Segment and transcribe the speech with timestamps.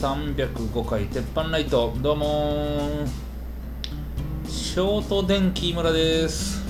[0.00, 1.92] 第305回鉄板ライト。
[2.00, 4.48] どうもー。
[4.48, 6.62] ショート電気村です。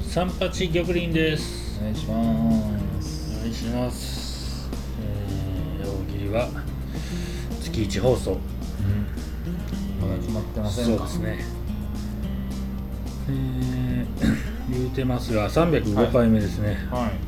[0.00, 1.78] 三八玉林です。
[1.78, 3.36] お願いします。
[3.36, 4.70] お願いします、
[5.02, 6.48] えー、大喜利は
[7.60, 8.38] 月一放送。
[10.00, 11.06] まだ決まってませんか？
[11.06, 11.44] そうですね。
[13.28, 17.27] えー、言うてますが305回目ですね、はい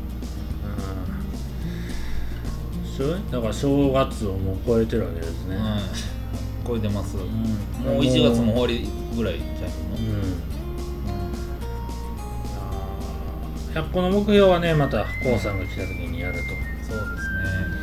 [3.30, 5.80] だから正月をもう超えてるわけですね、はい。
[6.66, 7.24] 超えてます、うん。
[7.24, 9.50] もう1月も終わりぐらいじゃん。
[9.50, 10.32] うの、ん。
[12.58, 13.88] あー。
[13.88, 17.80] 100個の目標はねまた k o さんが来た時にやるそうですね。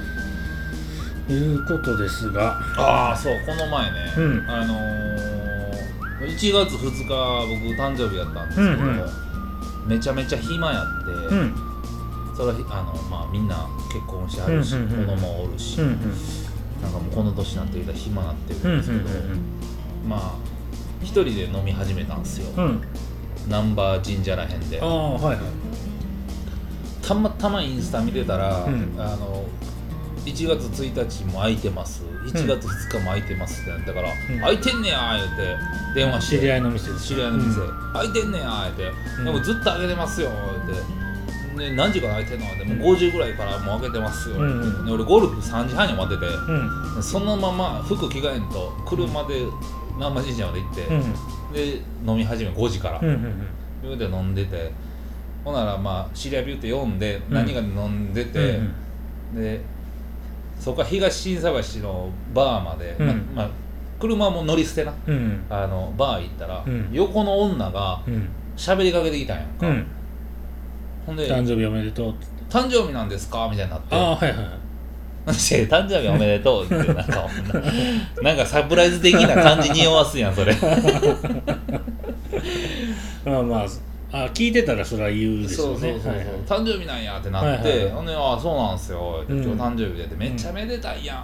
[1.28, 2.60] ということですが。
[2.78, 4.46] ああそうこの前ね、うん。
[4.48, 9.88] あのー、1月2日僕誕生日やったんですけど、うんうん。
[9.88, 11.56] めちゃめちゃ暇やって、うん。
[12.36, 16.00] それはあの、まあ、みんな結婚してはるし、うんうんうん子供おるし、うん
[16.82, 19.30] なんかもうこの年になって暇なってうんうんるんですけど、
[20.08, 20.36] まあ
[21.02, 22.66] 一人で飲み始めたんですよ、うん。
[22.66, 22.82] うん
[23.50, 24.80] ナンバー神社らへんで。
[24.82, 25.38] ああはいはい。
[27.02, 28.94] たまたまインスタ見てたら、うん。
[28.98, 29.46] あの
[30.26, 32.04] 1月1日も空いてます。
[32.26, 34.40] 1月2日も空いてますってなったから「うん。
[34.42, 35.28] 空いてんねや」言う
[35.94, 36.40] て電話して。
[36.40, 37.94] 知り合いの店知り合いの店、うん。
[37.94, 40.30] 空いてんねや言うて、うんでもずっと開けてますよ
[40.68, 40.84] 言うて、
[41.58, 46.96] ね、何時から開いてんのってもう5時ぐらいからもう開けてますよ、うんで俺ゴルフ3時半に終わってて、うん。
[46.96, 49.42] でそのまま服着替えんと車で
[49.96, 51.54] 南波神社まで行って、うん。
[51.54, 53.48] で飲み始め5時から、うんうん
[53.84, 54.72] 言うて飲んでて
[55.46, 57.24] ほんならまあ知り合いビューって読んでん。
[57.30, 58.60] 何が飲んでて、
[59.36, 59.62] で
[60.60, 63.08] そこから東心斎橋のバーまで、うん。
[63.08, 63.50] ままあ、
[64.00, 64.94] 車も乗り捨てな。
[65.50, 66.90] あのバー行ったら、うん。
[66.92, 68.30] 横の女がうん。
[68.58, 69.86] 喋りかけてきたんやんか、うん
[71.08, 73.96] ほんで誕生日おめでとうって「誕生日なんですか?」みたいになって。
[73.96, 74.48] ああはいはいはい
[75.28, 77.28] 「誕生日おめでとう」ってなんか
[78.22, 80.54] なんかサプライズ的な感じ匂わすやんそれ。
[83.26, 83.66] まあまあ
[84.10, 85.80] あ聞いてたらそれは言うでしょうね。
[85.80, 86.28] そうそうそうそう、はいはい。
[86.48, 87.92] 誕生日なんやってなって、はいはいはい。
[87.92, 89.44] ほんで「ああそうなんすよ」うん。
[89.44, 91.18] 今日誕生日でってめっちゃめでたいやん」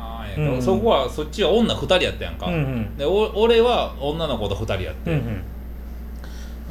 [0.56, 0.62] うん。
[0.62, 2.98] そこはそっちは女2人やったやんか、うんうん。
[2.98, 5.42] でお俺は女の子と2人やって、うんうん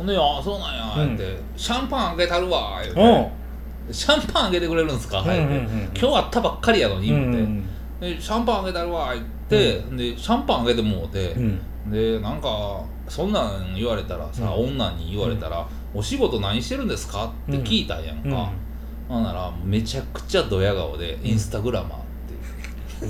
[0.02, 1.14] ほんで「ああそうなんや」うん。
[1.14, 3.42] って、シャンパンあげたるわ」言うて。
[3.90, 5.48] シャンパンあげてくれるんすか?」言う
[5.94, 7.66] て、今日会ったばっかりやのに」う言うて、ん
[8.00, 11.60] で「シャンパンあげたるわ」言って、でシャンパンあげてもうて、うん。
[11.90, 14.70] でなんかそんなん言われたらさ、うん。
[14.70, 18.50] 女に言われたら、お仕事何してるんですか?」って聞いたんやんか、
[19.08, 21.92] ほんならめちゃくちゃドヤ顔で「インスタグラマー」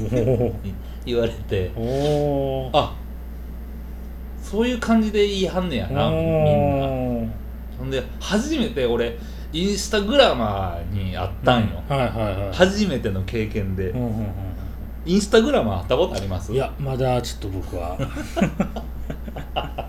[0.06, 0.54] ってうん
[1.04, 1.70] 言われて、
[2.72, 2.92] あ
[4.52, 6.86] そういう感じで言いはんねやなみんな。
[7.78, 9.18] ほんで初めて俺
[9.50, 12.54] インスタグラマーに会ったんよ、はいはいはい。
[12.54, 14.26] 初めての経験で、うんうんうん。
[15.06, 16.52] インスタグラマー会ったことあります？
[16.52, 17.96] いやまだちょっと僕は。
[19.54, 19.88] あ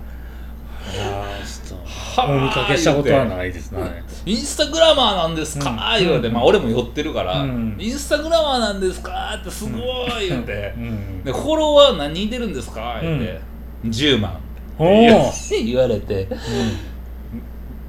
[0.95, 4.03] あちょっとはあお見かけしたことはないですね。
[4.25, 6.05] インスタグラマーなんですか、うん。
[6.07, 7.75] 言うて、まあ俺も寄ってるから、うん。
[7.77, 9.37] インスタグラマーなんですか？
[9.41, 9.79] ってすご
[10.21, 10.73] い言うて。
[10.77, 11.23] う、ん。
[11.23, 12.99] でフォロワー何人いてるんですか？
[13.01, 13.41] 言うて、
[13.85, 14.39] 10万
[15.65, 16.27] 言われて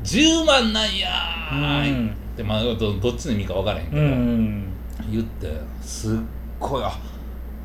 [0.05, 2.09] 10万なんやー、うん。
[2.11, 4.65] ってまあどどっちの意味か分からへんけうど、ん
[5.11, 6.19] 言ってすっ
[6.59, 6.93] ごいあ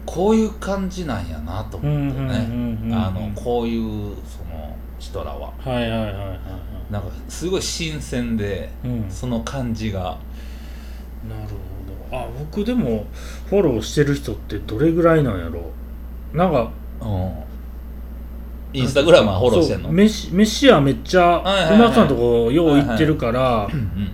[0.06, 2.35] こういう感じなんやなと思ってうんうんうん
[2.84, 5.51] うんねあのこういうその人らは。
[5.59, 6.40] はいはいはいはいは
[6.91, 9.06] なんかすごい新鮮で、いうん。
[9.09, 10.18] その感じが。
[11.30, 11.50] なる
[12.10, 12.18] ほど。
[12.18, 13.06] あ僕でも
[13.45, 15.72] フォローしてる人ってどれぐらいなんやろ
[16.33, 17.33] なんかうん
[18.74, 19.86] インスタグラマーフォローしてんの？
[19.86, 21.38] そう飯飯はめっちゃ
[21.74, 24.12] うまさんとこよう行ってるからうん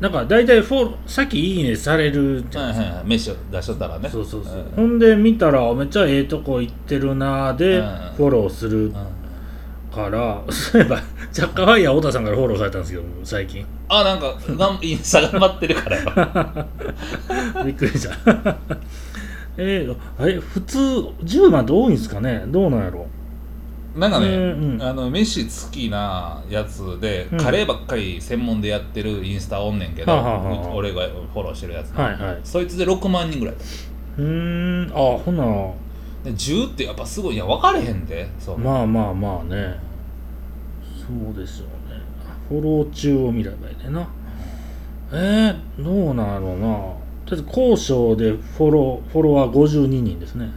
[0.00, 3.06] なんか大体フォローさっきいいねされるじゃはいないですかはいはい。
[3.06, 4.08] 飯を出しとったらね。
[4.08, 7.86] そうそうそう、んほんで見たらめっちゃええとこ行ってるなーでうん
[8.16, 8.92] フォローするうん。
[9.92, 11.00] から、そういえば
[11.32, 13.66] ジャッカーファイヤー太田さんからフォローされたんですけど最近。
[13.88, 16.66] あなんかがんインスタ頑張ってるからよ。
[17.66, 18.16] びっくりした。
[19.58, 22.44] えー、え普通10万って多いんですかね？
[22.46, 23.06] どうなんやろ？
[23.94, 24.82] なんかね、うんうん。
[24.82, 27.38] あの飯好きなやつで、うん。
[27.38, 32.40] カレーばっかり専門でやってるインスタおんねんけど、はあは俺がフォローしてるやつ、はいはい。
[32.44, 33.60] そいつで6万人ぐらいだ
[34.18, 34.92] うーん。
[34.92, 35.44] あほな。
[36.24, 37.46] で10ってやっぱすごいいや。
[37.46, 39.78] 分かれへんでそう、まあまあまあね。
[40.96, 41.72] そうですよね。
[42.48, 44.08] フォロー中を見ればいいねんな。
[45.12, 47.00] えー、どうなんやろうな。
[47.30, 50.50] とりあえず交渉でフォローフォロワー52人ですね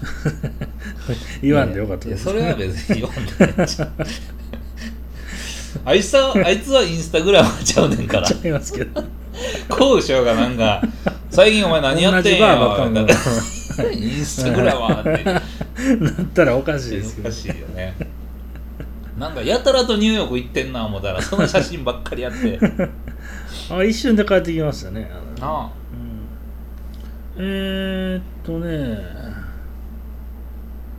[1.42, 2.24] 言わんでよかったです。
[2.24, 3.32] いやそれは別に言わんで
[5.84, 8.26] あいつはあいつはインスタグラマーちゃうねんから。
[8.26, 9.04] ちゃいますけど。
[9.70, 10.82] 交渉がなんか
[11.30, 13.08] 最近お前何やってん同じバーばっかりのよ
[13.92, 15.24] インスタグラマーって。
[15.24, 17.28] なったらおかしいですけど。
[17.28, 17.94] 難しいよね。
[19.18, 22.58] なんかやたらとニューヨーク行ってんな思ったらその写真ばっかりやって。
[23.70, 25.10] あ一瞬で帰ってきましたね。
[25.40, 25.40] あ。
[25.40, 25.70] のな
[27.38, 27.44] うん。
[27.44, 29.37] えー、っとね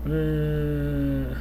[0.06, 1.36] えー、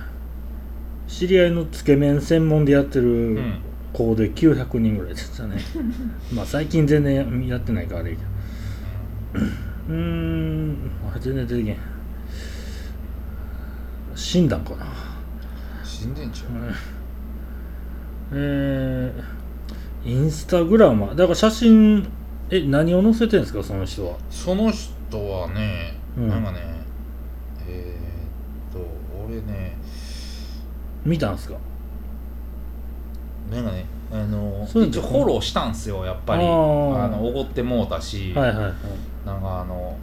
[1.06, 3.55] 知り合いのつけ麺専門でやってうるん。
[3.93, 5.56] 子で900人ぐらいでしたね。
[6.34, 10.76] まあ最近全然やってないからあれうーん。
[11.14, 11.76] あ全然出てけん。
[14.14, 14.87] 死んだんかな。
[15.84, 16.46] 死んでんちゃ
[18.32, 21.14] えー、インスタグラマー。
[21.14, 22.06] だから写真
[22.50, 24.16] え何を載せてんですかその人は？
[24.31, 24.90] その人
[25.31, 26.28] はね、うん。
[26.28, 26.58] なんかね
[29.46, 29.76] ね。
[31.05, 31.56] 見たんすか？
[33.50, 36.43] なんかねあの一応フォローしたんすよやっぱり。
[36.43, 38.73] あのおごってもうたし、はいはいはい。
[39.26, 39.96] なんかあの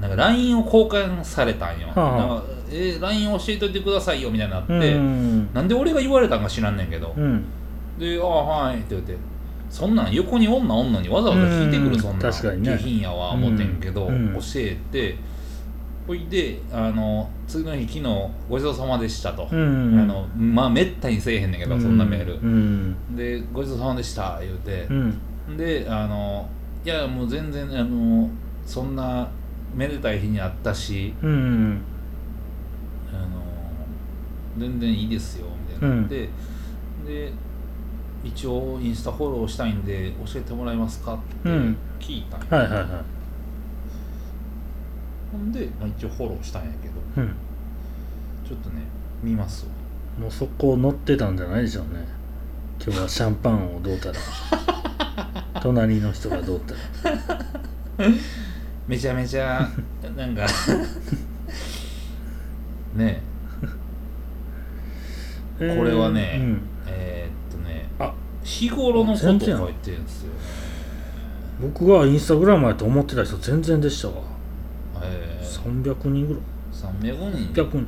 [0.00, 2.16] なんか LINE を交換されたんよ、はあ。
[2.18, 7.44] なんかえー LINE 教えといてくださいよみたいになって、うんなんで俺が言われたんか知らんねんけど、うん。
[7.98, 9.16] で「ああはい」って言って。
[9.70, 12.32] そんなん横に女おんのにわざわざ聞いてくうんるそんなん。
[12.32, 14.32] 下品やわ思ってんけど、うん。
[14.34, 15.16] 教えて
[16.08, 23.14] ほいであの次の日昨日ごちそうさまでしたと、うんあのまあめったにせえへんねんけど、そんなメール、うん。
[23.14, 24.86] でごちそうさまでした言うて。
[24.90, 25.56] う、ん。
[25.56, 26.48] であの
[26.84, 28.30] いやもう全然あの
[28.64, 29.28] そんな
[29.74, 31.80] めでたい日にあったしうん
[33.12, 33.42] あの
[34.56, 36.06] 全然いいですよみたいにな。
[36.06, 36.28] って、
[37.06, 37.32] で
[38.24, 41.14] 一応インスタフォローしたいんで教えてもらえますか？
[41.14, 41.76] ってうん。
[42.00, 43.17] 聞いたんよ、はいはいはい
[45.32, 47.34] ほんで、まあ、一応フォローしたんやけどうん。
[48.46, 48.82] ちょっとね
[49.22, 49.72] 見ますわ。
[50.20, 52.06] もうそこ乗ってたんじゃないでしょうね。
[52.82, 54.18] 今日はシャンパンをどうたら。
[55.60, 56.80] 隣の人がどうたら。
[58.86, 59.68] めちゃめちゃ
[60.16, 60.46] なんか
[62.96, 63.22] ね。
[65.58, 66.62] これはねえーうん。
[66.86, 70.32] えーっとねあ日頃のこと書いてるんですよ。
[70.32, 70.38] ね
[71.60, 74.14] 僕がインスタグラマーやと思ってた人全然でしたわ
[75.02, 76.42] えー、300人ぐらい。
[76.72, 77.86] 300人？300人。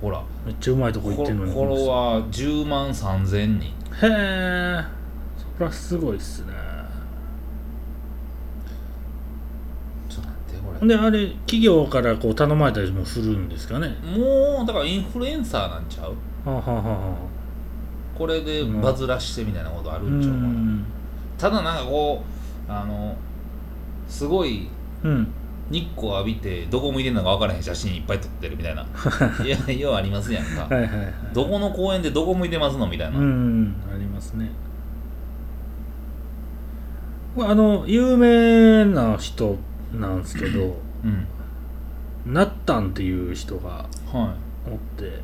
[0.00, 0.22] ほら。
[0.44, 1.52] めっちゃうまいとこ行ってるのに。
[1.52, 3.62] フォロワー10万3000人。
[3.62, 3.70] へ
[4.02, 4.84] え
[5.58, 6.52] そりゃすごいっすね。
[10.08, 10.88] ちょっと待ってこれ。
[10.88, 13.88] であれ企業からこう頼まれたりもするんですかね？
[14.04, 16.10] もうだからインフルエンサーなんちゃう？
[16.10, 16.16] は
[16.46, 17.16] あ、はあはあは
[18.16, 20.34] これでバズらしてみたいなことああ、るんちゃう？
[20.34, 20.84] かな、ん。
[21.38, 22.22] ただなんかこ
[22.68, 23.16] うあの
[24.08, 24.68] すごい
[25.02, 25.28] うん
[25.70, 28.86] 日光浴びてどこ向いてんのか分からへん写真いっぱい撮ってるみたいな。
[29.44, 30.72] いやようありますやんか。
[30.72, 31.14] はいはいはい。
[31.32, 34.50] どこの公園でどこ向いてますのみたいな、うんありますね。
[37.38, 39.58] あの有名な人
[39.98, 41.26] なんですけどうん。
[42.32, 44.34] ナッタンっていう人がは
[44.66, 45.20] おって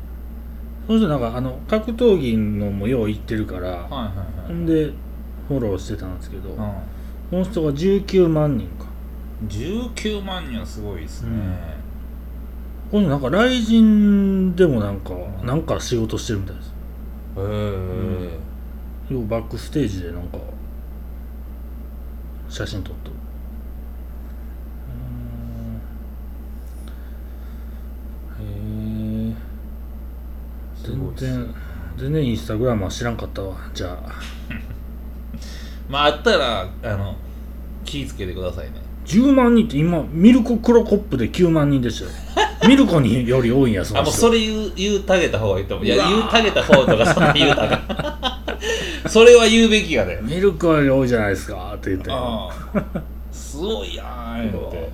[0.87, 4.03] その人なんかあの格闘技のもよう言ってるから、いはいはいは
[4.45, 4.47] い。
[4.47, 4.91] ほんで
[5.47, 6.57] フォローしてたんですけど、うん。
[6.57, 6.73] こ
[7.31, 8.92] の人が19万人か
[9.47, 11.29] 19万人はすごいですね、
[12.91, 16.69] この人なんか雷神でもなんかなんか仕事してるみたいです。
[16.69, 16.71] へ
[17.37, 18.39] え、
[19.09, 20.37] 要はバックステージでなんか
[22.47, 23.15] 写真撮っとる。
[28.39, 28.49] へ
[29.31, 29.35] え
[30.83, 31.55] 全然
[31.97, 33.57] 全然インスタグラムは知らんかったわ。
[33.73, 34.11] じゃあ。
[35.89, 37.15] まああったらあの
[37.83, 42.11] 気ぃつけてくださいね10万人って今ミルコクロコップで9万人でしたよ。
[42.67, 44.09] ミルコにより多いんやその人。
[44.09, 45.85] あもうそれ言う言うたげた方がいいと思う。
[45.85, 48.39] いや言うたげた方とかそんな言うたが
[49.07, 52.09] それは言うべきやで、ミルコより多いじゃないですかって言って。
[53.31, 54.89] すごいやん言うて。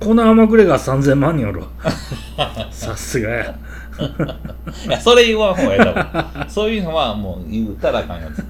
[0.00, 1.66] コナー・マクレガー3000万人おるわ
[2.70, 3.54] さすがや。
[4.86, 6.04] いやそれ言わん方がいいと思う。
[6.48, 8.40] そういうのはもう言うたらあかんやつ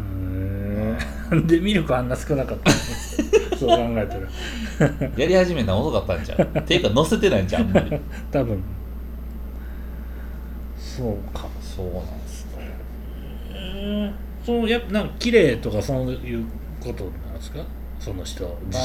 [0.00, 0.96] へ
[1.32, 2.76] えでミルクあんな少なかったの
[3.58, 6.62] そう考えたら やり始めたの遅かったんちゃう？
[6.62, 7.62] ていうか載せてないんちゃう？
[7.62, 8.00] あんまり。
[8.30, 8.62] 多分。
[10.78, 11.46] そうか。
[11.60, 14.12] そうなんですよへえ
[14.44, 16.44] そうやっぱなんか綺麗とかそういう
[16.80, 17.60] ことなんですか？
[17.98, 18.78] その人自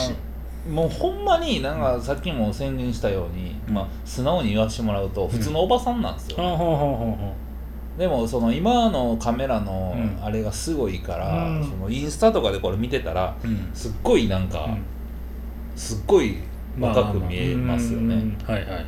[0.67, 0.73] 身。
[0.73, 7.33] もうほんまになんかさっきも宣言したように、まあ、素直に言わせてもらうと普通のおばさんなんですよ、はあはあはあは
[7.99, 10.23] でもその今のカメラのうん。
[10.23, 11.63] あれがすごいから、うん。
[11.63, 13.69] そのインスタとかでこれ見てたらあうん。
[13.73, 14.81] すっごいなんか、うん。
[15.75, 16.37] すっごい
[16.79, 18.37] 若く見えますよね、うん。
[18.47, 18.85] はいはいはいはい。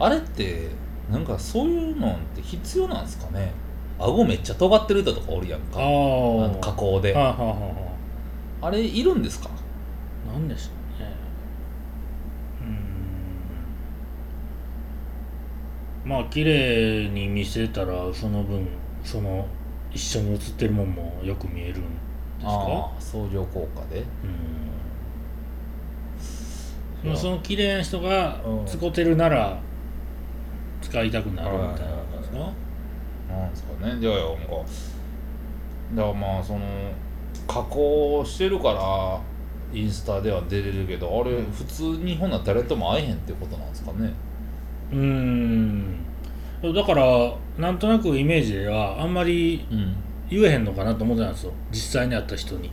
[0.00, 0.68] あれって
[1.10, 3.52] なんかそういうのって必要なんですかね？
[3.98, 5.78] 顎めっちゃ尖ってる人とかおるやんか。
[5.78, 7.14] ああの加工で。
[7.14, 7.72] はあはあはあは
[8.68, 8.70] あ。
[8.70, 9.48] れいるんですか？
[10.28, 11.10] あなんでしょうね
[16.08, 18.66] まあ綺麗に見せたらその分
[19.04, 19.46] その
[19.92, 21.88] 一緒に写ってるもんもよく見えるんで
[22.40, 22.50] すか？
[22.50, 24.02] ああ相乗効果で。
[27.04, 27.16] うん。
[27.16, 29.60] その綺麗な人が使ってるなら
[30.80, 32.38] 使いたくなるみたいな感じですか？
[32.38, 34.00] なんですかね。
[34.00, 34.50] じゃあなんか
[35.94, 36.60] だからまあその
[37.46, 39.20] 加工してるから
[39.72, 44.12] インスタでは出れるけどあれ普通にほんなら誰とも会えへんってことなんですかね
[44.92, 46.04] うーん。
[46.62, 49.96] だからなんとなくイメージではあんまりうん。
[50.30, 51.52] 言えへんのかなと思ってたんですよ。
[51.70, 52.70] 実際に会った人に。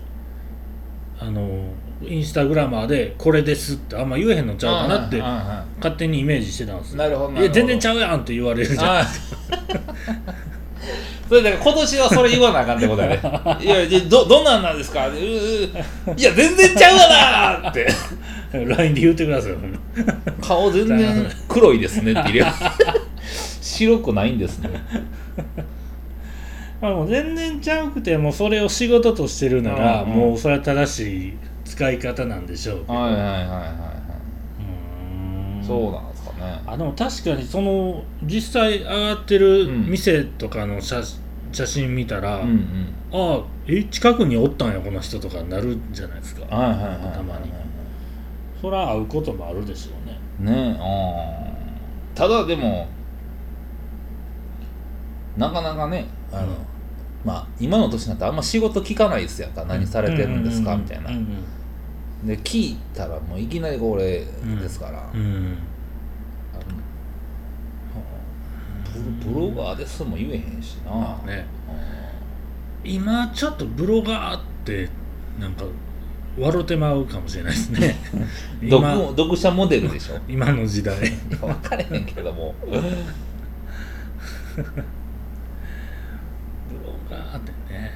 [1.18, 1.70] あの
[2.04, 5.18] インスタグラマーでこれですってあんま言えへんのちゃうかなって
[5.78, 9.06] 勝手にイメージしてたんですいなるほどいや全然ちゃうやんって言われるじゃん。
[11.28, 13.16] それだから今年はそれ言わなあかんってことやね。
[13.64, 13.78] いや
[14.10, 17.08] どどんなんなんですかいや全然ちゃうわ
[17.64, 17.88] なーって
[18.66, 19.80] LINE で言ってくださいほんま。
[20.42, 22.46] 顔全然黒いですねって言う。
[23.62, 24.70] 白くないんですね。
[26.82, 30.18] まあもう全然ちゃうくてもうそれを仕事としてるならうんうん。
[30.18, 31.34] もうそれは正しい
[31.64, 32.94] 使い方なんでしょうけど。
[32.94, 33.48] はいはいはいはい。
[33.48, 33.74] は
[34.60, 35.62] うーん。
[35.62, 36.62] いそうなんですかね。
[36.68, 39.86] あでも確かにその実際上がってるうん。
[39.90, 41.02] 店とかの写
[41.52, 42.88] 写真見たら、うんうん。
[43.14, 46.46] ああえ近くにおったんやこの人とかなるじゃないですか。
[46.56, 47.52] はいはいはいはいたまに
[48.62, 50.52] そら会うこともあるでしょうね。
[50.52, 52.88] ねあーただでも
[55.38, 56.56] なかなかねあの、うん。
[57.24, 59.66] まあ今の年になってあんま仕事聞かないですやんか。
[59.66, 61.44] 何されてるんですか、みたいな、うんうん
[62.26, 65.20] で聞いたらもういきなりこれですから、うん。
[65.20, 65.58] うん。
[69.22, 71.46] プロブロガーですも言えへんしな、まあね。
[72.84, 74.90] う今ちょっとブロガーって
[75.40, 75.66] なんか
[76.38, 77.96] 笑ってまうかもしれないですね。
[78.62, 80.20] 読読者モデルでしょ？
[80.28, 80.98] 今の時代。
[81.40, 82.54] 分かれへんけども。
[82.64, 82.74] ブロ
[87.10, 87.92] ガーってね。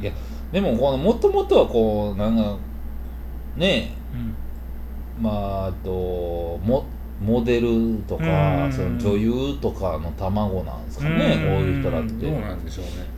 [0.00, 0.12] いや
[0.52, 2.56] でもこのもともとはこうなんか
[3.56, 4.16] ねう
[5.20, 5.22] ん。
[5.22, 5.90] まああと
[6.62, 6.86] モ
[7.20, 8.72] モデルとうかん。
[8.72, 12.12] その女優とかの卵なんですかねこういう人らって。
[12.12, 13.17] どうなんでしょうね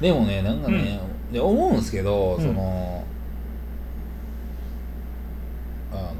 [0.00, 1.00] でもねなんかね、
[1.32, 2.42] で思うんですけど、うん。
[2.42, 3.04] その
[5.92, 6.14] あの、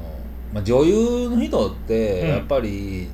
[0.53, 2.27] まあ、女優の人ってうん。
[2.29, 3.09] やっぱり、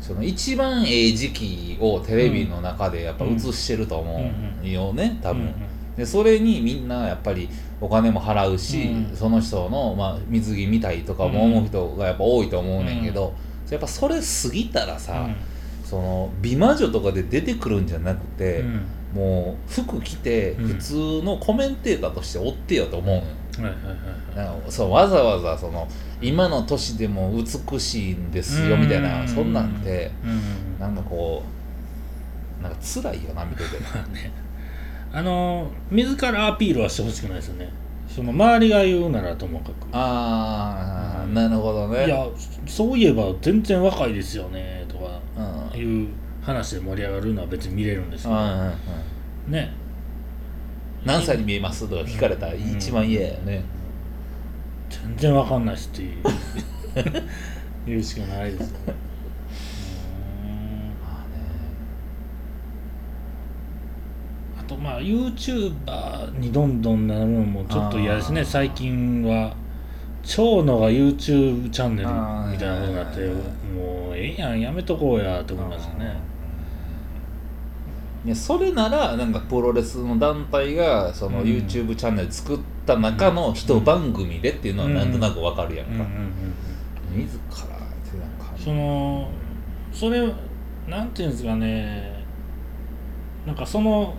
[0.00, 4.32] その一番ええ時期をテレビの中でやっぱ映してると思
[4.62, 5.54] うよね、多分、うんうん
[5.96, 9.14] でそれにみんなやっぱりお金も払うし、うん。
[9.14, 13.34] その人の、まあ、水着見たいとかも思う人がやっぱ多いと思うねんけど、
[13.68, 15.28] やっぱそれ過ぎたらさ、
[15.84, 20.68] その美魔女とかで出てくるんじゃなくて、うんうんもう服着てうん。
[20.68, 25.86] 普通のコメンテーターとしておってよと思うのよ、そうわざわざその
[26.22, 30.78] 今の年でも美しいんですよみたいな、うんそんなんてうん。
[30.78, 31.42] なんかこ
[32.60, 33.78] うなんか辛いよな見てて。
[33.94, 34.32] まあね。
[35.14, 37.68] あの自らアピールはしてほしくないですよね。
[38.08, 39.72] その周りが言うならともかく。
[39.92, 42.06] ああなるほどね。
[42.06, 42.26] いや
[42.66, 45.20] そういえば全然若いですよねとか
[45.74, 45.80] うん。
[45.80, 46.08] いう
[46.42, 48.36] 話で盛り上がるのは別に見れるんですけど。
[49.48, 49.72] ね。
[51.04, 53.64] 何歳に見えますとか聞かれたら一番嫌やよね、
[54.88, 56.22] 全然わかんないっすっていう。
[57.86, 58.70] 言うしかないです。
[58.70, 58.94] よ ね
[61.02, 61.42] まあね。
[64.56, 68.44] うんあとまあ YouTuber にどんどんなるのもちょっと嫌ですね。
[68.44, 69.56] 最近は
[70.22, 72.14] 長野が YouTube チャンネルみ
[72.58, 73.20] たいなことになって
[73.74, 76.14] もうええやんやめとこうやって思いますよね
[78.24, 81.46] いやそれならなんかプロレスの団体がそのうん。
[81.46, 86.10] YouTube チャンネル作った中の一番組でっていうのはなんとなくわかるやんか、うんうんうん
[87.14, 87.22] うん。
[87.22, 88.52] 自らってなんか。
[88.56, 89.28] その
[89.92, 90.32] それ
[90.88, 92.24] なんていうんですかね。
[93.46, 94.14] なんかその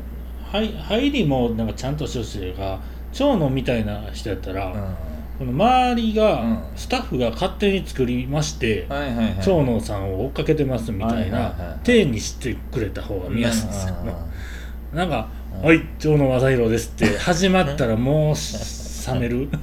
[0.52, 2.80] 入入りもなんかちゃんとしてほしいというか
[3.14, 5.13] 長野みたいな人やったら、うん
[5.44, 6.64] この周りが、うん。
[6.76, 9.38] スタッフが勝手に作りまして、はいはいはい。
[9.44, 14.14] 長野さんを追っかけてますみたいなはい体にしてくれた方が見やすいんですよ、うん
[14.98, 15.28] なんか
[15.60, 15.66] 「うん。
[15.66, 18.36] はい長野正宏です」って始まったらもう
[19.14, 19.50] 冷める。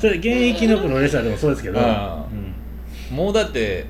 [0.00, 2.26] それ現役のプロレスラーでもそうですけど、あ
[3.10, 3.16] うん。
[3.16, 3.86] もうだって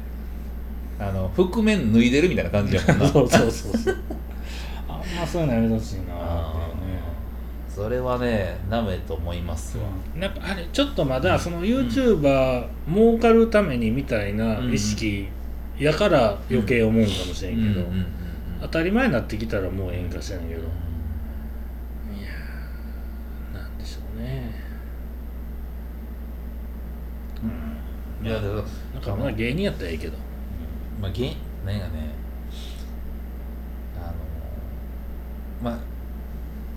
[0.98, 3.08] あの覆面脱いでるみたいな感じやもんな。
[3.08, 3.96] そうそうそうそう。
[4.88, 6.73] あんまそういうのやめてほしいなっ
[7.74, 15.28] それはねダメと思いますわ、なんかあれちょっとまだその YouTuber 儲かるためにみたいな意識
[15.76, 17.88] やから余計思うんかもしれんけど、うん。
[17.88, 17.94] うん。
[17.94, 17.98] うん。
[17.98, 18.06] うん。
[18.60, 20.60] 当たり前になってきたらもうええんかしらんけど。
[20.60, 24.54] いやーなんでしょうね。
[28.22, 28.62] いやだからな
[29.00, 30.16] んかまあ芸人やったらええけど。
[31.02, 32.14] まあげなんかね
[33.96, 34.14] あの
[35.60, 35.93] まあ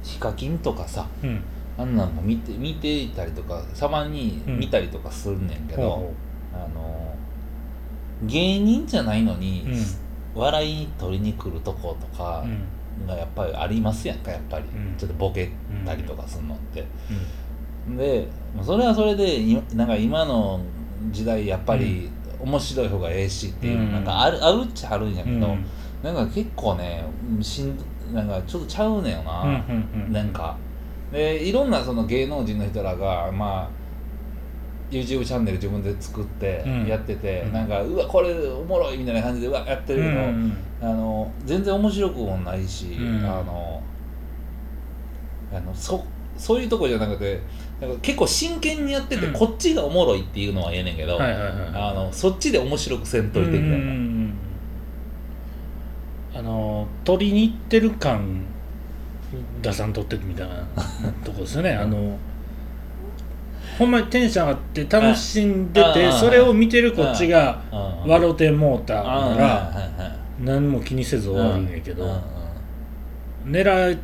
[0.08, 1.44] ヒカキンとかさうん。
[1.78, 6.14] あんなんも見て見ていたりとかたまに見たりとかするねんけど、ほ
[6.52, 7.16] あの
[8.24, 9.68] 芸人じゃないのに、
[10.34, 13.06] 笑い取りに来るとことかうん。
[13.06, 14.96] がやっぱりありますやんかやっぱり、うん。
[14.98, 15.52] ちょっとボケ
[15.86, 16.84] たりとかするのって、
[17.96, 18.28] で
[18.64, 20.60] それはそれでいなんか今の
[21.12, 22.10] 時代やっぱり
[22.40, 23.92] 面白い方がええしっていう、うん。
[23.92, 25.66] なんかあるあるっちゃあるんやけど、うん。
[26.02, 27.04] なんか結構ね
[27.40, 27.78] しん
[28.14, 30.14] なんかちょっとちゃうねよな、うんうんうん。
[30.14, 30.58] なんか。
[31.12, 33.70] でいろんなその芸能人の人らがまあ
[34.92, 36.86] YouTube チャンネル自分で作ってうん。
[36.86, 37.54] やってて、うん。
[37.54, 43.26] なんかうわこれおもろいみたいな感じでうわやってるけど、うんあの全然面白くもないし、うん。
[43.26, 43.82] あの
[45.54, 46.04] あのそ
[46.38, 47.42] そういうとこじゃなくて
[47.82, 49.34] なんか結構真剣にやってて、うん。
[49.34, 51.52] こっちがおもろいっていうのはええねんけど、はいはいはい。
[51.74, 53.68] あのそっちで面白くせんといてみたいな。
[53.70, 54.17] うんうんうん
[56.38, 58.44] あの取りに行ってる感
[59.63, 60.67] 出さんとってみたいな
[61.24, 61.74] とこですよね。
[61.74, 62.15] あの
[63.79, 68.10] ほんまにテンション上がって楽しんでてそれを見てるこっちがうん。
[68.12, 69.91] 笑うてもうたあなら
[70.39, 72.22] 何も気にせず終わるんやけど
[73.44, 73.98] 狙い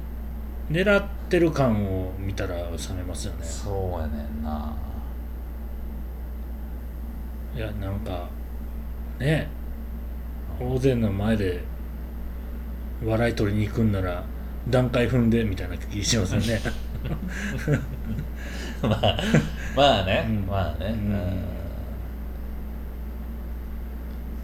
[0.72, 2.64] 狙ってる感を見たら冷
[2.98, 3.44] めますよね。
[3.44, 4.76] そうやねんな。
[7.56, 8.28] いやなんか
[9.20, 9.48] ね
[10.60, 11.64] 大勢の前で
[13.06, 14.24] 笑い取りに行くんなら
[14.70, 16.60] 段階踏んでみたいな気しますよね。
[18.82, 19.18] まあ
[19.76, 20.46] まあね、うん。
[20.46, 20.92] まあね、うん。
[20.92, 21.44] うん。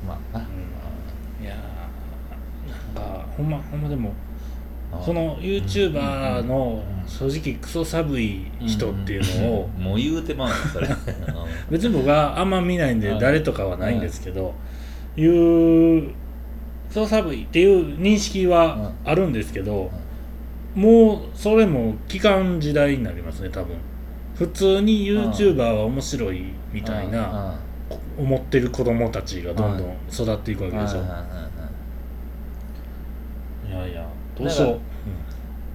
[0.07, 0.43] まあな、
[1.41, 7.09] いやーなんかほんまほんまでもうんその YouTuber のうん。
[7.09, 10.87] 正直クソ寒い人っていうのをもう言うてまうのそれ。
[10.87, 10.95] うん。
[11.71, 13.19] 別に僕はあんま見ないんでうん。
[13.19, 14.53] 誰とかはないんですけど
[15.17, 16.13] いう
[16.89, 19.89] クソ寒いっていう認識はあるんですけど
[20.75, 23.75] もうそれも期間時代になりますね多分。
[24.35, 27.59] 普通に YouTuber は面白いみたいな
[28.17, 30.99] 思ってる子供たちがどんどん育っていくわけでしょ。
[33.67, 34.79] いやいやどうしよ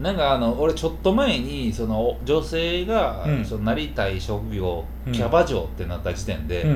[0.00, 0.02] う。
[0.02, 3.44] なんかあの俺ちょっと前にその女性が、うん。
[3.44, 5.12] そのなりたい職業うん。
[5.12, 6.66] キャバ嬢ってなった時点で、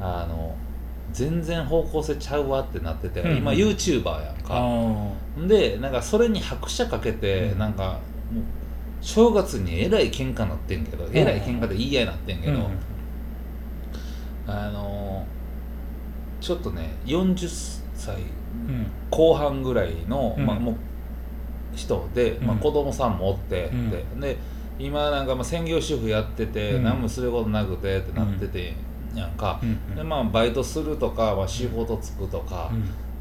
[0.00, 0.54] あの
[1.18, 3.38] 全然方向性ちゃうわってなってて、うん。
[3.38, 7.58] 今 YouTuber やんか、あでなんかそれに拍車かけて、うん。
[7.58, 7.98] なんか
[8.30, 8.44] もう
[9.00, 11.16] 正月にえらい喧嘩なってんけど、ん。
[11.16, 12.66] えらい喧嘩で言い合いなってんけど、うん。
[14.46, 15.26] あの
[16.40, 17.48] ちょっとね40
[17.94, 18.18] 歳う
[18.70, 18.86] ん。
[19.10, 20.46] 後半ぐらいの、うん。
[20.46, 20.76] まあ、もう
[21.74, 23.90] 人で、まあ、うん子供さんもおって、うん。
[23.90, 24.36] でで
[24.78, 26.84] 今なんかまあ専業主婦やってて、うん。
[26.84, 28.74] 何もすることなくてってなってて、
[29.18, 32.70] やんか、うんうん、でまあバイトするとか、まあ、仕事つくとか、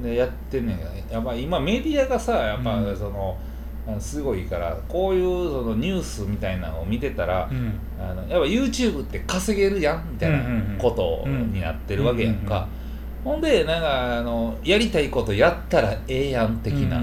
[0.01, 0.79] でやってんねん。
[1.11, 3.37] やっぱ今メディアがさやっぱその、
[3.99, 10.39] すごいからこういうそのニュースみたいなのを見てたら、うん、あのやっぱ YouTube って稼げるやんみたいな
[10.77, 12.67] ことになってるわけやんか、
[13.23, 16.99] ほんでなんかあのやりたいことやったらええやん的な、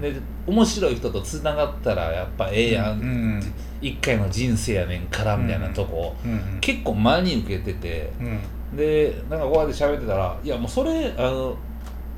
[0.00, 3.38] で面白い人とつながったらやっぱええやん。
[3.38, 3.48] って、
[3.80, 11.56] 1回の人生やねんからみたいなとこ、うんうん、結構真に受けてて、うん、でなんかこうやって喋ってたら「いやもうそれあの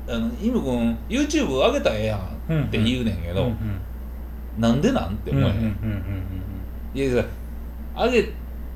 [0.07, 2.19] あのイム君 YouTube 上げたらええやん」
[2.65, 3.57] って言うねんけど、うんうん、
[4.57, 5.13] なんでなん？
[5.13, 5.75] って思えへん。
[6.93, 7.23] いや
[8.09, 8.29] げ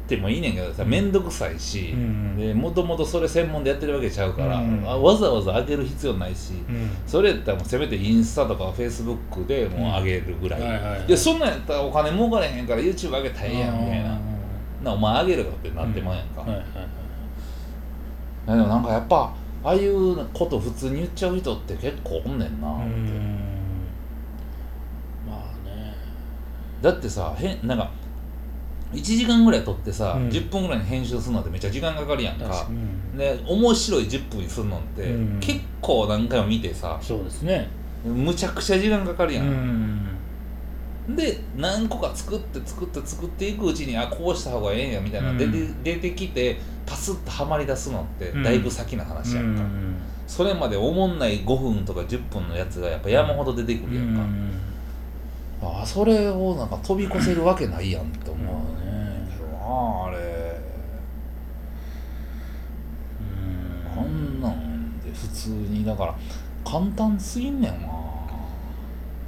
[0.08, 1.96] てもいいねんけどさ面倒くさいし、
[2.38, 6.90] でもともとそれ専門でやってるわけちゃうから、わざわざ上げる必要ないし、うん。
[7.08, 14.20] それやったらもうせめてインスタとかフェイスブックでもう上げるぐらい、はいやそんなんやったらお金儲かれへんから YouTube 上げたらええやんみたいな。
[14.84, 16.52] なお前上げるかってなってまうやんか、で
[18.52, 23.40] もなんかやっぱああいうこと普通に言っちゃう人って結構おんねんな、うん。
[25.26, 25.96] まあね。
[26.82, 27.90] だってさへんなんか
[28.94, 30.30] 1時間ぐらい撮ってさ、うん。
[30.30, 32.46] 10分ぐらいに編集するのってめっちゃ時間かかるやんか。
[32.46, 33.18] 確かに。
[33.18, 35.40] で面白い10分にするのって、うん。
[35.40, 37.70] 結構何回も見てさそうですね。
[38.06, 40.08] むちゃくちゃ時間かかるや、うん。
[41.10, 45.38] んで何個か作って作って作っていくうちにあこうした方がええんやみたいな、うん。
[45.38, 48.44] 出て出てきてパスッとはまり出すのってうん。
[48.44, 54.16] だいぶ先の話やんか、うんそれまでおもんない5分とか10分のやつがやっぱ山ほど出てくるやん
[55.62, 58.46] か、あそれをなんか飛び越せるわけないやんって思う。
[58.46, 58.63] ま
[60.08, 60.18] あね
[63.94, 66.16] けどなあんなんで普通にだから
[66.64, 67.88] 簡単すぎんねんな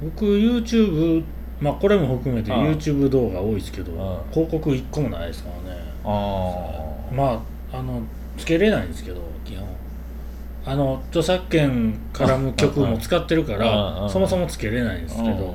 [0.02, 1.24] 僕 YouTube
[1.60, 5.80] まあこれも含めてああ YouTube 動画多いですけどああ広告1個もないですからね。
[6.04, 8.02] あまああの
[8.36, 9.66] つけれないんですけど基本。
[10.68, 15.54] あの著作権絡む曲も使ってるかうんうんうんらそもそもつけれないんですけうんど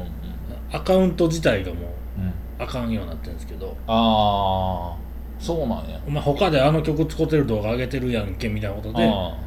[0.72, 1.92] アカウント自体がもううん
[2.62, 3.76] あかんようになってるんですけど。
[3.88, 6.00] ああそうなんや。
[6.08, 9.38] お前他であの曲使ってる動画上げてるやんけみたいなことであ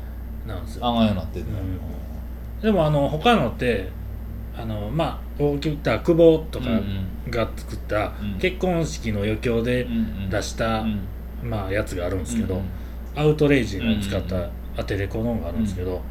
[0.47, 0.87] なんですよ。
[0.87, 1.51] ああがんようになってんね
[2.63, 3.89] でもあの他のって
[4.57, 8.39] あのまあ大きくたら久保とかうんが作ったうん。
[8.39, 9.87] 結婚式の余興で
[10.31, 11.01] 出した、うん。
[11.43, 12.63] まあ、やつがあるんですけど、うん
[13.17, 16.03] アウトレイジの使ったアテレコのがあるんですけど、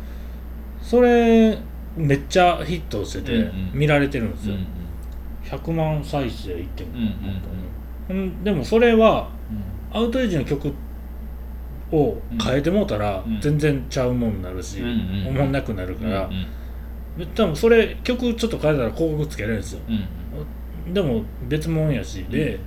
[0.82, 1.58] それ
[1.98, 3.72] めっちゃヒットしててうんうん。
[3.74, 4.68] 見られてるんですよ、うん
[5.43, 6.88] 100万再生いってん
[8.10, 9.29] うんでもそれは
[9.93, 9.97] うん。
[9.97, 10.73] アウトレイジの曲
[11.91, 13.39] を変えてもうたらうん。
[13.41, 15.27] 全然ちゃうもんになるし、うんうん。
[15.27, 16.47] おもんなくなるから、うん
[17.36, 19.82] 多分それ曲ちょっと変えたら広告つけれるんですよ。
[19.88, 22.60] うんでも別物やしで、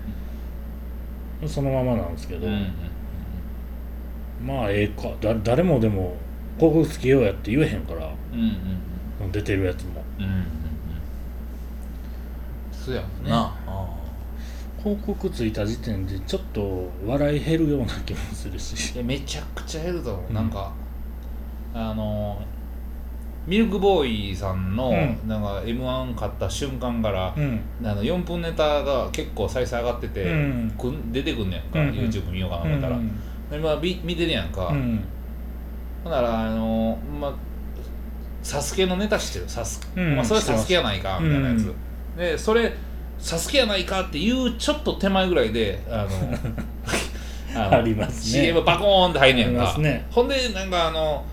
[1.46, 5.12] そのままなんですけど、うんうんまあええか。
[5.20, 6.14] だ誰もでも
[6.58, 8.06] 広告つけようやって言えへんから。
[8.32, 10.04] うんうん出てるやつも。
[10.18, 10.44] うんうんうん
[12.86, 13.86] そうやもんなあ。
[14.78, 18.94] 広告ついた時点でちょっと笑い減るような気もするし。
[18.94, 20.34] いやめちゃくちゃ減ると思う、うん。
[20.34, 20.72] なんか
[21.74, 22.40] あの
[23.48, 25.28] ミルクボーイさんの、うん。
[25.28, 27.60] なんか m 1勝った瞬間から、うん。
[27.82, 30.74] あの4分ネタが結構再生上がってて、うん。
[30.78, 31.94] くん出てくんねやんか、うんうん。
[32.08, 33.10] YouTube 見ようかな思ったら、うん
[33.50, 35.04] でまあ、見見てるやんか、うん。
[36.04, 37.34] ほんならあのまあ
[38.42, 39.48] サスケのネタしてる？
[39.48, 40.14] サス、うん。
[40.14, 40.60] まあ、それ知ってます。
[40.60, 41.74] サスケやないかみたいなやつ、うん
[42.16, 42.72] でそれ
[43.18, 46.06] サスケやないかっていうちょっと手前ぐらいであ
[47.54, 48.42] の ありますね。
[48.42, 50.06] CM バコーンって入んねやんか、ね。
[50.10, 51.24] ほんでなんかあの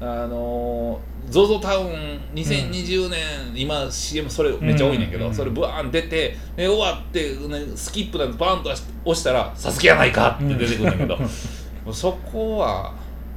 [0.00, 3.18] あの ZOZO タウン2020年、
[3.54, 11.26] 今 CM それめっちゃ多いねんけど、うんそれブワーン出てで終わって、ね、スキップなんてバーンと押したら「サスケやないか!」って出てくるんだけど、も
[11.90, 12.94] うそこは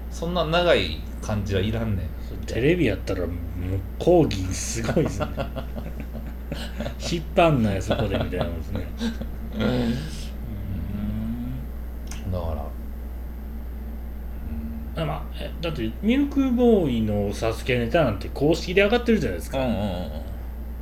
[0.09, 2.07] そんな長い感じはいらんねん。
[2.45, 3.29] テレビやったらもう
[3.99, 5.27] 講義すごいですね
[7.11, 8.87] 引っ張んないそこでみたいなもんですね。
[9.59, 9.63] う
[12.29, 12.31] ん。
[12.31, 12.55] だか
[14.95, 15.03] ら。
[15.03, 19.71] あまあえだってミルクボーイのサスケネタなんて公式で上がってるじゃないですか、うんうん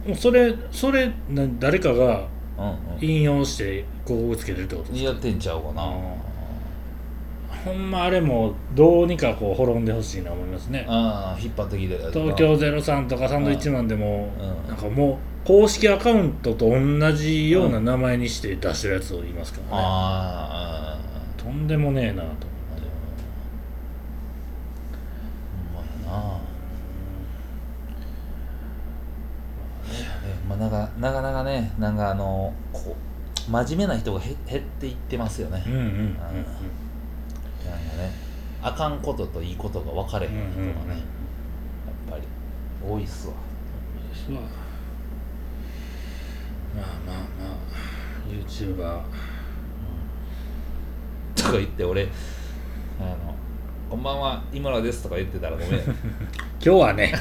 [0.08, 2.26] もうそれそれな誰かが
[2.58, 2.78] うんうん。
[3.02, 5.12] 引用して広告つけてるってことですか？
[5.12, 5.82] やってんちゃうかな。
[7.66, 10.86] ほんまあれもどうにかこう滅んでほしいな思いますね。
[10.88, 14.68] ああ引っ張ってきてるやつな東京03とかサンドイッチマンでもうん。
[14.70, 22.44] なんかもう公式アカウントと同じような名前にして出してるやつを言いますからね、ああとんでもねえなと思って。
[25.74, 26.40] ほんまやな。
[30.48, 32.96] まあ、なかなかなかねなんかあのこ
[33.48, 35.90] う真面目な人がへ減っていってますよね、うんうんうんうん。
[35.90, 36.30] なんか
[37.98, 38.12] ね
[38.62, 42.24] あかんことといいことが分かれへん人がね、うんうんうんやっぱり
[42.88, 43.34] 多いっすわ。
[44.12, 44.42] ですわ
[46.76, 47.58] まあまあまあ。
[48.30, 49.02] YouTuber
[51.36, 52.08] とか言って俺
[53.00, 53.36] あの
[53.90, 55.70] 「こんばんは井村です」とか言ってたらごめん。
[55.82, 55.86] 今
[56.62, 57.14] 日はね。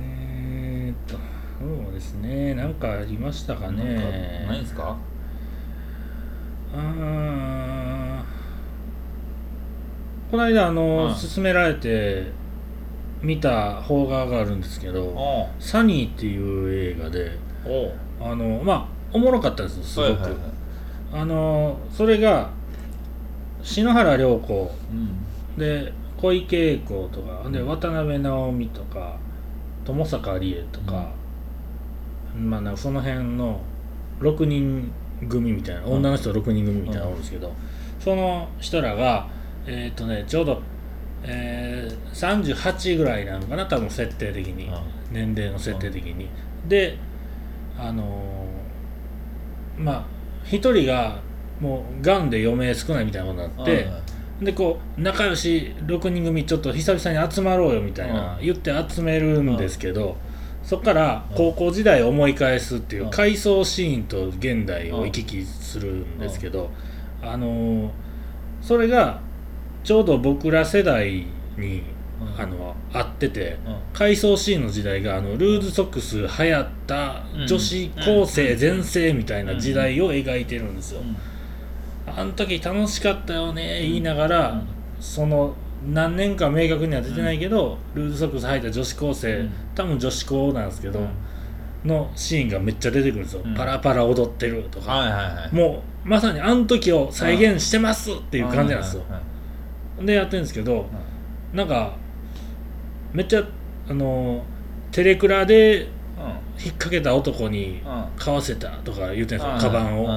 [0.00, 1.18] えーっと
[1.58, 2.54] そうですね。
[2.54, 4.96] なんかありましたかなんかねないんすか？
[6.72, 8.09] あー
[10.30, 12.26] この間あの、はい勧められて
[13.20, 17.92] 見た邦画があるんですけどおう「サニー」っていう映画でおう。
[18.22, 20.40] あのまあおもろかったんですよすごく、はいはいはい。
[21.22, 22.50] あのそれが
[23.62, 24.70] 篠原涼子。
[24.92, 25.58] うん。
[25.58, 27.66] で小池栄子とかでうん。
[27.66, 29.16] 渡辺直美とか
[29.84, 31.08] 友坂理恵とか、
[32.38, 33.60] まあなその辺の
[34.20, 34.92] 6人
[35.28, 35.92] 組みたいな、うん。
[35.94, 37.52] 女の人6人組みたいなのがおるんですけど、
[37.98, 39.26] その人らが
[39.66, 40.62] えっ、とねちょうど、
[41.22, 46.28] えー、38ぐらいなのかな多分設定的に、うん年齢の設定的に、
[46.68, 46.96] で
[47.76, 50.04] あのーまあ
[50.44, 51.20] 一人が
[51.60, 53.88] もうがんで余命少ないみたいなことになって、
[54.40, 60.16] でこう仲良し6人組ちょっと久々に集まろうよみたいな、うん言って集めるんですけど、
[60.62, 66.70] そこから高校時代を思い返すっていううん回想シーンと現代を行き来するんですけど、
[67.20, 67.90] あのー
[68.62, 69.20] それが
[69.90, 71.26] ちょうど僕ら世代
[71.58, 71.82] に、
[72.20, 72.40] うん。
[72.40, 73.58] あの合ってて。
[73.66, 73.76] うん。
[73.92, 77.46] 回想シーンの時代があのルーズソックス流行ったうん。
[77.48, 81.00] 女子高生全盛みたいな時代を描いてるんですよ。
[82.06, 84.68] あの時楽しかったよね言いながら、うん。
[85.00, 89.52] その何年か明確には出てないけど、ルーズソックス履いた女子高生、うん。
[89.74, 91.00] 多分女子高なんですけど、
[91.84, 93.56] のシーンがめっちゃ出てくるんですよ、うん。
[93.56, 99.02] パラパラ踊ってるとか、もうまさにあの時を再現してますっていう感じなんですよ、
[100.00, 100.86] でやってるんですけど
[101.52, 101.96] なんか
[103.12, 103.44] めっちゃ
[103.88, 104.44] あの
[104.92, 105.88] テレクラで
[106.58, 107.80] 引っ掛けた男に
[108.16, 109.60] 買わせたとか言ってるんですよ、うん。
[109.60, 110.08] カバンを、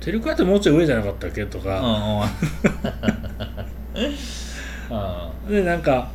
[0.00, 2.24] テレクラってもうちょい上じゃなかったっけとうんか、
[3.94, 5.48] うん。
[5.50, 6.10] でなんか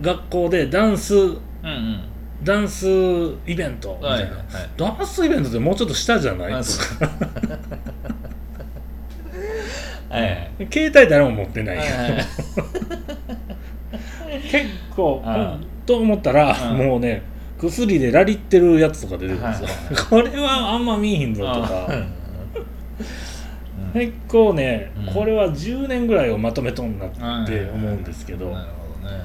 [0.00, 2.00] 学校でダンスうんうん。
[2.42, 2.86] ダンス
[3.46, 7.10] イベントみたいな、はいはいダンスイベントってもうちょっと下じゃないあとそか
[10.14, 12.24] はいはい携帯誰も持ってない、はいはい。
[14.50, 15.22] 結構、
[15.86, 17.22] と思ったら、うんもうね
[17.58, 19.76] 薬でラリってるやつとか出てくるんですよ、はい
[20.30, 21.88] これはあんま見えひんぞとか、
[23.94, 24.00] うん。
[24.00, 25.14] 結構ね、うん。
[25.14, 27.10] これは10年ぐらいをまとめとんなっ
[27.46, 28.68] て思うんですけど、なる
[29.02, 29.16] ほどね。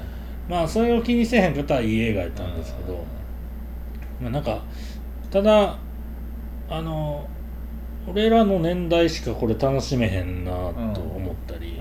[0.48, 3.04] まあそれを気にせえへん方はいい映画やったんですけど、
[4.20, 4.62] まあなんか
[5.30, 5.76] ただ
[6.68, 7.28] あの
[8.10, 10.50] 俺らの年代しかこれ楽しめへんな
[10.94, 11.80] と思ったり、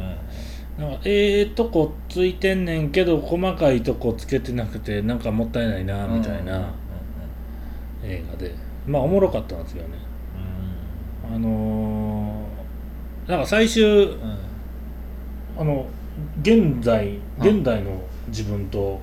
[0.77, 6.73] なんかええとこついてんねんけど細かいとこつけてなくてなんかもったいないなみたいな
[8.03, 8.69] 映画で。
[8.89, 9.97] まあおもろかったんですよね。
[11.31, 14.17] あのー、なんか最終
[15.55, 15.85] あの
[16.41, 18.99] 現在現代の自分と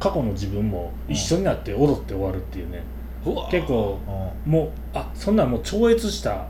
[0.00, 2.82] 過去の自分も一緒になって踊って終わるっていうね
[3.50, 3.98] 結構
[4.44, 6.46] もうあそんなんもう超越した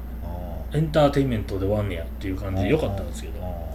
[0.73, 3.67] エンターテインメントで終わんねやっていう感じでよかったんですけど。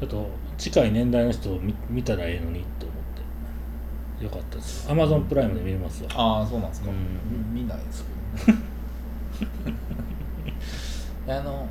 [0.00, 2.98] ちょっと近い年代の人を見見たらええのにと思っ
[4.18, 4.24] て。
[4.24, 4.90] よかったです。
[4.90, 6.10] アマゾンプライムで見れますわ。
[6.14, 6.90] ああそうなんですか。
[6.90, 7.54] うん。
[7.54, 8.04] 見ないです
[8.46, 8.64] けどね。
[11.26, 11.66] あの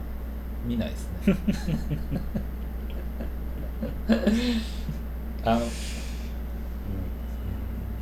[0.66, 1.38] 見ないですね。
[5.46, 5.62] あの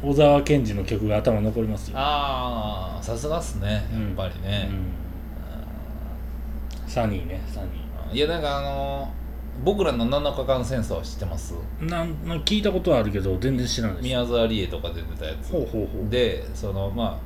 [0.02, 3.82] 小沢健二の曲が頭に残りますよ、ああさすがっすねやっ
[4.16, 4.74] ぱりね、う
[6.88, 6.90] ん。
[6.90, 9.12] サニーねサニいやなんかあの
[9.64, 11.54] 僕らの7日間戦争は知ってます？
[11.80, 14.06] ーなんなん聞いたことはあるけど全然知らないです。
[14.06, 15.52] 宮沢りえとか出てたやつ。
[15.52, 16.10] ほうほうほう。
[16.10, 17.18] でそのまあ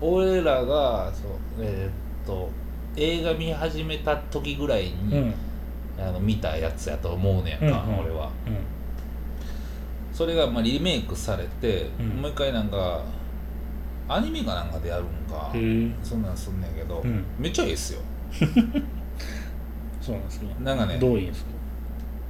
[0.00, 2.48] 俺らがそうえーっと
[2.96, 5.34] 映画見始めた時ぐらいに、うん。
[5.98, 8.00] あの見たやつやと思うねやんか、うんうん。
[8.06, 8.30] 俺は。
[8.46, 8.56] うん
[10.20, 12.06] それがまあリメイクされて、うん。
[12.20, 13.00] もう一回なんか
[14.06, 15.50] アニメかなんかでやるんか
[16.02, 17.24] そんなんすんねんけど、うん。
[17.38, 18.00] めっちゃいいっすよ。
[19.98, 20.46] そうなんですか。
[20.62, 21.46] なんかねどういいんです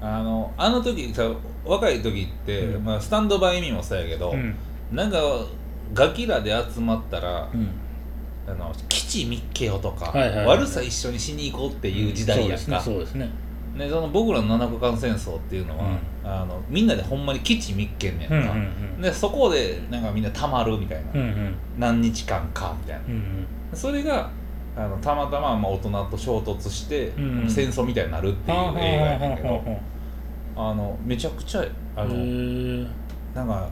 [0.01, 0.19] か？
[0.19, 1.29] あのあの時さ
[1.65, 2.85] 若い時って、うん。
[2.85, 4.55] まあ、スタンドバイミーもそうやけど、うん。
[4.93, 5.19] なんか
[5.93, 7.71] ガキらで集まったら、うん。
[8.47, 13.29] あの基地密けよとか、はいはいはい悪さ一緒にしに行こうっていう時代やんか、そうですね
[13.81, 19.01] でその僕らの七日間戦争っていうのは、あのみんなでほんまに基地密けんねんか、そうですねうんうん。
[19.03, 21.55] でそこでなんかみんなたまるみたいな、うんうん。
[21.79, 23.05] 何日間かみたいな。
[23.07, 23.47] うんうん。
[23.73, 24.31] それが
[24.77, 29.49] あのたまたままあ大人と衝突して、うん戦争みたいになるっていうはあ映画やねんけど。
[29.49, 29.81] は
[30.57, 31.65] あのめちゃくちゃ
[31.97, 32.15] ああの、
[33.35, 33.69] なんか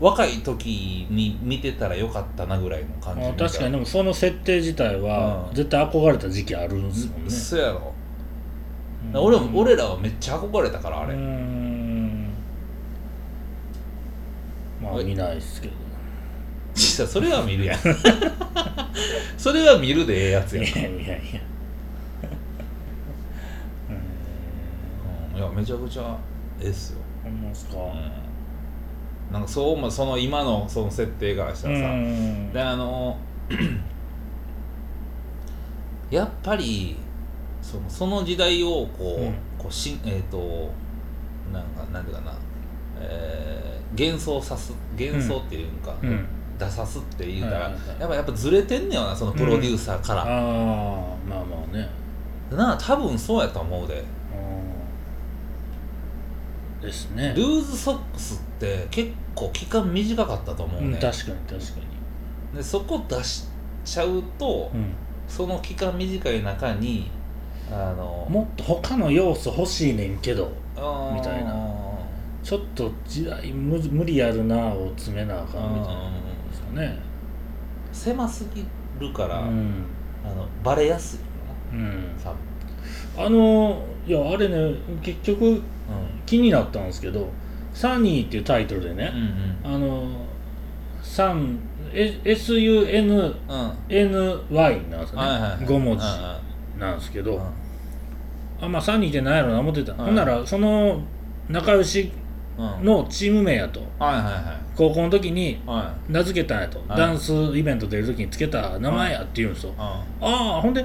[0.00, 3.72] 若い時に見てたらよかったなぐらいの感じあ確かに。
[3.72, 5.54] でもその設定自体はうん。
[5.54, 7.30] 絶対憧れた時期あるんですもんね。
[7.30, 7.91] そやろ、
[9.12, 9.20] うん。
[9.20, 11.14] 俺も俺らはめっちゃ憧れたからあれ、
[14.80, 15.04] まあはい。
[15.04, 15.74] 見ないですけど。
[16.74, 17.80] 実はそれは見るやん。
[19.36, 20.64] それは見るでええやつやん。
[20.64, 21.12] いやいやいや。
[25.32, 25.38] うん。
[25.38, 26.16] いやめちゃくちゃ
[26.60, 27.76] ええっすよ、ほんまですか。
[27.78, 32.52] うん、なんかそう思うその今のその設定からしたらさ、うん。
[32.52, 33.16] であの
[36.10, 36.96] やっぱり
[37.62, 39.32] そのその時代をこう,、うん。
[39.56, 40.70] こうしえっ、と
[41.52, 42.34] なんかなんていうかな、
[43.00, 46.26] えー幻想さす幻想っていうんか、うん。
[46.58, 48.00] 出さすって言うたら、はいはいはい。
[48.00, 50.28] やっぱやっぱずれてんねよなそのプロデューサーから、ああ
[51.28, 51.88] まあまあね。
[52.50, 54.02] なあ多分そうやと思うで。
[56.80, 57.32] うんですね。
[57.36, 61.80] ルーズソックスって結構期間短かったと思うね、うん確かに確か
[62.52, 62.56] に。
[62.56, 63.44] でそこ出し
[63.84, 64.94] ちゃうと、うん。
[65.28, 67.10] その期間短い中に
[67.72, 70.52] あのもっと他の要素欲しいねんけど
[71.14, 71.82] みたいな。
[72.42, 76.10] ちょっと時代無無理やるなを詰めなあかんみたいな。
[76.50, 76.98] ですかね。
[77.92, 78.66] 狭すぎ
[78.98, 79.84] るから、うん。
[80.24, 81.26] あのバレやすいよ
[81.72, 82.16] うん。
[82.16, 85.62] な多分あのいやあれね結局
[86.26, 87.28] 気になったんですけど
[87.72, 89.12] 「サニー」っていうタイトルでね
[89.64, 90.08] う、んあの
[91.02, 91.58] サン
[91.92, 95.64] え SUNNY うんなんですよね、はいはいはい。
[95.64, 96.80] 5文字うん。
[96.80, 97.40] なんですけど、うん
[98.62, 101.02] あまあサニーって何やろな思ってた、うんほんならその
[101.48, 102.10] 仲良し
[102.58, 102.84] うん。
[102.84, 103.80] のチーム名やと。
[103.98, 105.58] はいはいは高校の時にい。
[105.66, 106.98] は名付けたんやと、はい。
[106.98, 110.84] ダンスイベント出る時につけた名前やって言うんですよ、いああほんで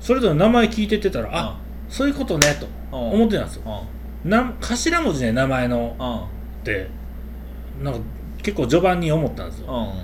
[0.00, 1.58] それぞれ名前聞いてってたら、あ
[1.88, 3.10] そういうことねとうん。
[3.12, 3.62] 思ってたんですよ。
[4.24, 4.30] うん。
[4.30, 6.16] な頭文字で名前のうん。
[6.62, 6.88] って
[7.82, 8.00] なんか
[8.42, 9.94] 結構序盤に思ったんですよ。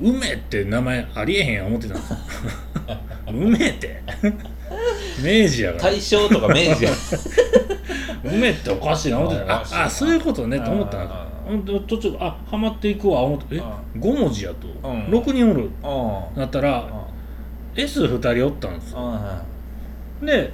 [0.00, 0.10] うん。
[0.12, 2.16] 梅って名前ありえへんやん思ってたんですよ。
[3.28, 4.00] 梅って？
[5.22, 5.82] 明治やから。
[5.84, 6.90] 大正とか明治や。
[8.24, 9.20] 梅っておかしいな。
[9.20, 9.54] 思ってた。
[9.54, 13.56] あああそういうことねと思ったんですああほんで途中あハマっていくわ思って。
[13.56, 14.66] えあ5文字やと。
[14.88, 15.04] うん。
[15.06, 15.62] 6人おる。
[15.62, 16.88] うんなったら
[17.74, 19.00] S2 人おったんですよ。
[19.00, 20.50] うんで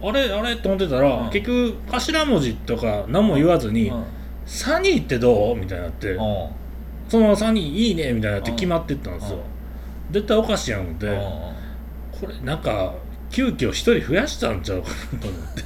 [0.00, 1.30] あれあれと思ってたら、うん。
[1.30, 4.04] 結局頭文字とか何も言わずに、うん。
[4.46, 6.18] サニーってどうみたいになって、うん。
[7.08, 9.38] そのままサニーいいねみたいになって決まってったんですよ、
[10.10, 11.14] 絶対おかしいやん思って、うん。
[11.14, 12.94] これなんか
[13.30, 15.62] 急遽一人増やしたんちゃうかなと思って。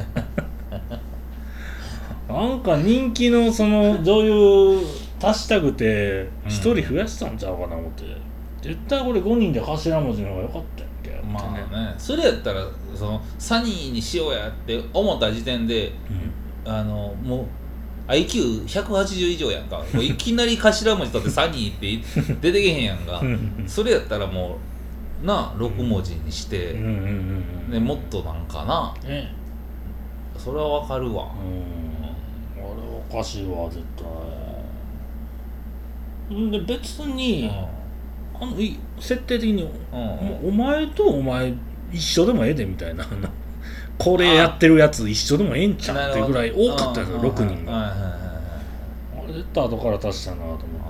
[2.29, 4.79] なんか人気のその女優
[5.23, 8.05] 足したくて一人増やしたんちゃうかな思って。
[8.63, 11.95] 絶対これ5人で頭文字の方が良かったんやんけまあね。
[11.99, 15.93] それやったらそのサニーにしようやって思った時点で
[16.65, 17.47] あのもう
[18.11, 19.79] IQ180 以上やんか。
[19.93, 23.21] もういきなり頭文字取ってサニーって出てけへんやんか。
[23.21, 23.65] うん。
[23.67, 24.57] それやったらもう
[25.23, 26.89] な6文字にして、うんう
[27.69, 28.95] んね、もっとなんかな。
[29.09, 29.35] ね。
[30.37, 31.33] それはわかるわ。
[31.35, 32.05] うん。
[32.05, 32.09] あ
[32.59, 32.67] れ
[33.11, 34.07] おかしいわ絶対。
[36.35, 37.51] んで別に、
[38.35, 39.69] あのい設定的に、
[40.43, 41.55] お前とお前
[41.93, 43.07] 一緒でもええでみたいな
[43.99, 47.73] これやってるやつ一緒でもええんちゃうっていうぐらい多かったんですようん6人が。
[47.73, 48.23] はいはいはいはい
[49.25, 50.67] あれ絶対後から足したなと思って。
[50.81, 50.82] あ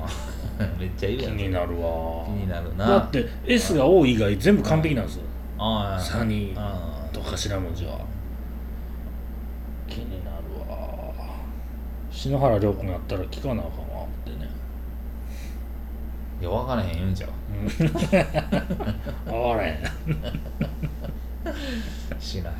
[0.78, 1.36] めっちゃいる気やん。
[1.36, 2.24] になるわ。
[2.26, 2.86] 気になるな。
[2.86, 5.22] だって S が多い以外全部完璧なんですよ。
[5.58, 7.98] あーサニーあと頭文字は。
[9.88, 10.36] 気になる
[10.70, 10.76] わ。
[12.10, 14.48] 篠原涼子になったら聞かなあかんわ思ってね。
[16.40, 17.30] いや分からへん言うんちゃう？
[17.78, 19.78] 分からへん。
[22.18, 22.56] 知らへん。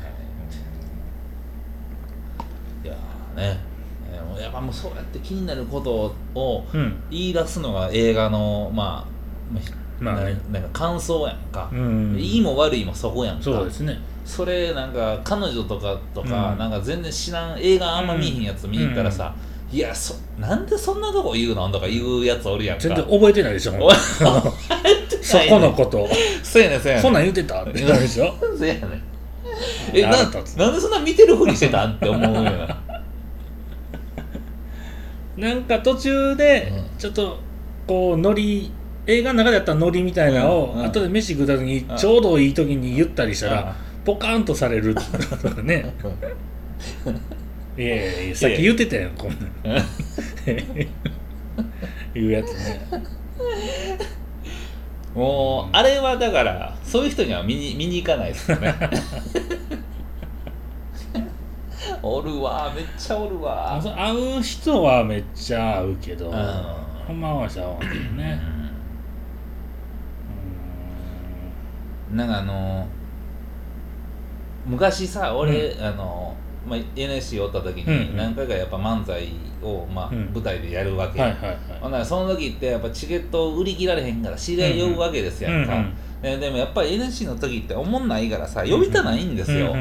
[2.85, 3.57] いやーね。
[3.57, 3.72] えー
[4.39, 7.03] やっぱもうそうやって気になることをうん。
[7.09, 10.37] 言い出すのが映画のまあまあね。
[10.51, 13.43] ななんか感想やんか、うんいいも悪いもそこやんか。
[13.43, 13.97] そうですね。
[14.25, 16.57] それなんか彼女とかとか、うん。
[16.57, 19.33] なんか全然知らん映画あんま見えへんやつ見に行ったらさ、
[19.71, 22.83] いやそなんでそんなとこ言うのとか言うやつおるやんか。
[22.83, 23.71] 全然覚えてないでしょ
[25.21, 26.07] そこのこと。
[26.43, 27.01] そうやねんそうやねん。
[27.01, 28.33] そんなん言ってたってなるでしょ。
[28.39, 29.01] そうやねん。
[29.93, 30.23] えなな。
[30.27, 32.82] んでそんな見てるふりしてたんって思うよな
[35.43, 36.97] なんか途中でうん。
[36.97, 37.37] ちょっと
[37.85, 38.71] こうノリ
[39.05, 40.79] 映画の中でやったノリみたいなのを、うん。
[40.79, 40.85] うん。
[40.85, 43.53] 後で飯食った時にうんちょうどいい時に言ったりしたうん。
[43.53, 43.75] ら、
[44.05, 44.95] ポカンとされる。
[44.95, 45.01] と
[45.53, 45.93] かね。
[47.77, 49.73] いやいやいやさっき言ってたやんこんな。
[52.13, 52.87] んいうやつね。
[55.13, 58.73] もうあれはだからそういう人には見に見に行かないですよね
[62.05, 62.69] おるわ。
[62.75, 63.81] めっちゃおるわ。
[63.81, 66.33] 会う人はめっちゃ会うけど、ん
[67.07, 67.21] ほん。
[67.21, 68.41] まは会わんけどね、
[72.11, 72.85] なんかあの
[74.65, 76.35] 昔さ俺、あの、
[76.67, 77.99] まあ、NSC おった時うんうん。
[78.09, 79.29] に何回かやっぱ漫才
[79.61, 80.31] を、まあうん。
[80.33, 82.05] 舞台でやるわけ、はいはいはい。
[82.05, 85.93] その時ってやっぱチケットを売り切られへんから知り合い呼ぶわけですやんか、うんうん
[86.23, 89.75] ででもやっぱり NSC の時って思んないからさ呼びたないんですよ、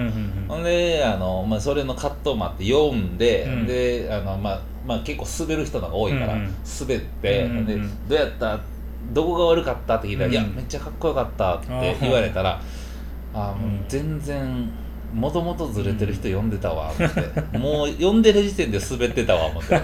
[0.48, 3.66] ほんであの、まあ、それの葛藤もあって読んで、うん。
[3.66, 6.54] であの、まあまあ、結構滑る人のが多いから、うんうん。
[6.80, 7.66] 滑って、うんうんうん。
[7.66, 8.58] でどうやった
[9.12, 10.32] どこが悪かったって聞いたら「うん。
[10.32, 12.60] いやめっちゃかっこよかった」って言われたら
[13.34, 13.84] 「あーもううん。
[13.88, 14.68] 全然
[15.14, 17.58] もともとずれてる人読んでたわ」思って。
[17.58, 19.74] もう読んでる時点で滑ってたわ思って。
[19.78, 19.82] も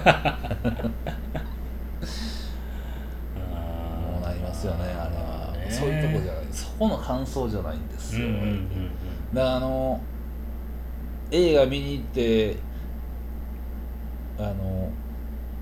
[4.19, 8.89] うなりますよねあれは、ねそういうとこじゃないそこの感想じゃないんですよ、うんうんうん
[9.33, 10.01] だからあの
[11.31, 12.57] 映画見に行って
[14.39, 14.91] あの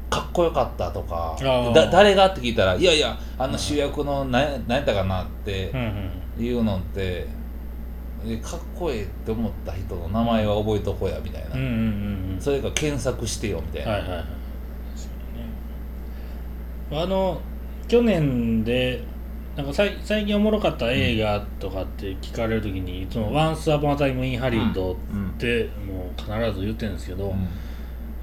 [0.10, 1.38] かっこよかったとか
[1.76, 6.10] だ誰がって聞いたら「いやいやあの主役の何や何やったかな」ってうんうん。
[6.40, 7.28] 言うのって
[8.24, 12.38] でかっこええって思った人の名前は覚えとこうやみたいな、うんうんうんうん。
[12.40, 14.20] それか検索してよみたいな、はいはいはい。
[16.92, 17.02] ね。
[17.04, 17.42] あの
[17.88, 19.04] 去年で
[19.58, 25.30] なんかさい最近おもろかった映画とかって聞かれるときにいつも「Once Upon a Time in Hollywood」うん。
[25.32, 27.36] ってもう必ず言ってるんですけど、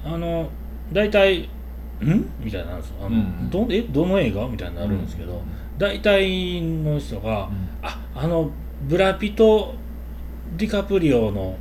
[0.05, 0.13] うん。
[0.13, 0.49] あの
[0.93, 1.49] 大体
[1.99, 2.95] 「ん?」みたいになるんですよ。
[3.01, 3.81] あの、うんどえ？
[3.81, 4.47] どの映画？
[4.47, 5.41] みたいになるんですけど、
[5.77, 7.49] 大体の人が
[7.83, 8.49] 「ああの
[8.83, 9.75] ブラピと
[10.55, 11.57] ディカプリオの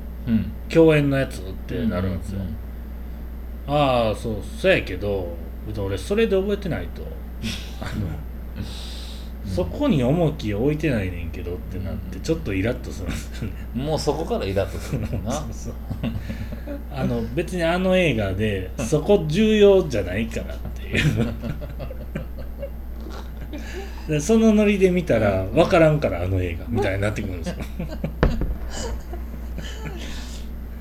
[0.68, 2.42] 共演のやつ」ってなるんですよ、
[3.66, 5.34] ああそうそうやけど
[5.76, 7.02] 俺それで覚えてないと。
[7.82, 8.06] あの、
[9.46, 13.54] そこに重きを置いてないねんけどってなってちょっとイラッとするんですよね。
[13.74, 15.32] もうそこからイラッとするもんな。
[15.32, 15.74] そうそう。
[16.90, 21.00] あの別にあの映画でそこ重要じゃないからっていう。
[24.08, 27.56] で そのノリで見たら分からんからあの映画みたいになってくるんですよ。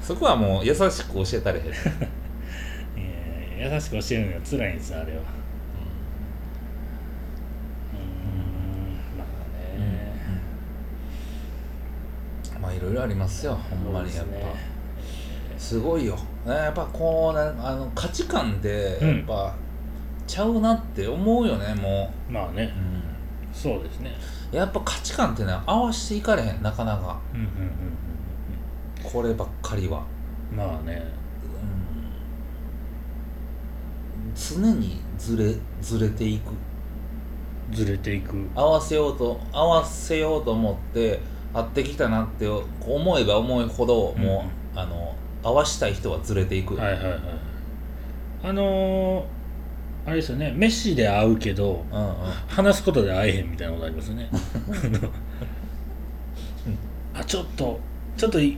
[0.02, 1.66] そこはもう優しく教えたれへん。
[3.64, 8.02] 優しく教えるのが辛いんですよあれはうーん
[9.18, 9.72] まあね、
[12.62, 14.34] まあいろいろありますよほんまにやっぱ。
[15.58, 16.16] すごいよ、
[16.46, 19.18] ね、やっぱこうねあの価値観でうん。
[19.18, 19.56] やっぱ、
[20.28, 22.64] ちゃうなって思うよねもまあね。
[22.64, 23.54] う、うん。
[23.54, 24.12] そうですね。
[24.52, 27.20] やっぱ価値観ってね合わしていかれへんなかなか。
[27.34, 27.54] うんうんうん
[29.04, 30.04] こればっかりは、
[30.52, 31.04] うんまあね。
[34.26, 36.54] うん、常にずれずれていく。
[37.76, 38.48] ずれていく。
[38.56, 41.20] 合わせようと合わせようと思って
[41.54, 44.46] 合ってきたなって思えば思うほど、も
[44.76, 47.20] うあの合わしたい人はずれていく、はいはいはい。
[48.44, 49.24] あのー、
[50.08, 50.54] あれですよね。
[50.56, 52.16] 飯で会うけどうんうん。
[52.48, 54.30] 話すことで会えへんみたいなことありますよね。
[57.16, 57.80] あちょっと
[58.18, 58.58] ちょっとい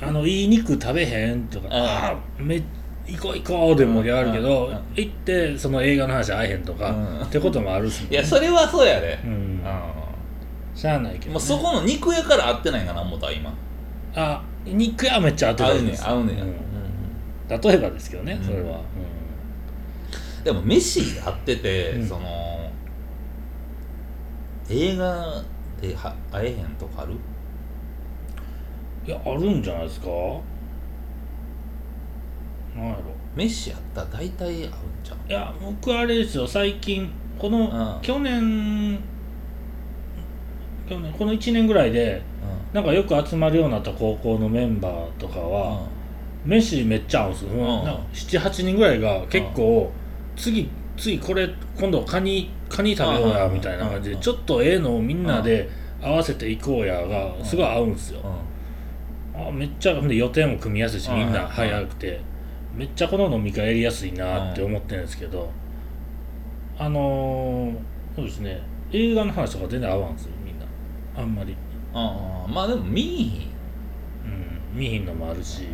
[0.00, 1.70] あのいい肉食べへんとかん。
[1.72, 2.62] あめ
[3.06, 7.22] 行こう行こうで盛り上がるけど、うんうん行ってその映画の話会えへんとか、うん。
[7.22, 9.60] ってこともあるっすもんいやそれはそうやで、ううんん
[10.78, 13.52] しゃあないけど、ね、もうそこの肉屋から合ってないかな思った今。
[14.14, 16.08] あ肉屋めっちゃ当てた合うねんです。
[16.08, 17.60] 合うね、うんうん。
[17.60, 18.44] 例えばですけどね、うん。
[18.44, 18.80] それは、
[20.44, 22.06] でも飯合ってて、うん。
[22.06, 22.70] その
[24.70, 25.42] 映画
[25.80, 27.14] では会えへんとかある？
[29.04, 30.06] いやあるんじゃないですか。
[32.76, 33.02] なんやろ。
[33.34, 34.62] 飯やったら大体合うん
[35.02, 38.02] じゃんいや僕あれですよ最近この、うん。
[38.02, 38.98] 去年
[40.88, 42.22] 去年この1年ぐらいで
[42.72, 45.86] なんかよく集まるようになった高校のメンバーとかは、
[46.44, 47.84] 飯めっちゃ合うんですよ、ん。
[48.12, 49.90] 78人ぐらいが結構、
[50.36, 53.54] 次次これ今度カニカニ食べようやうん。
[53.54, 54.20] みたいな感じで、うん。
[54.20, 55.68] ちょっとええのをみんなで
[56.02, 58.20] 合わせていこうやがすごい合うんですよ、
[59.34, 61.18] あめっちゃ予定も組みやすいしうん。
[61.18, 62.20] みんな早くて
[62.74, 65.50] めっちゃこの飲み会やりやすいなって思ってるんですけど
[66.78, 67.74] あのー
[68.14, 68.60] そうですね。
[68.92, 70.32] 映画の話とか全然合わんですよ
[71.18, 71.56] あんまり。
[71.94, 73.50] うんうんまあでも見いひん。
[74.24, 75.66] うん見ひんのもあるし。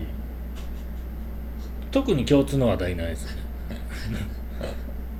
[1.90, 3.42] 特に共通の話題ないですね。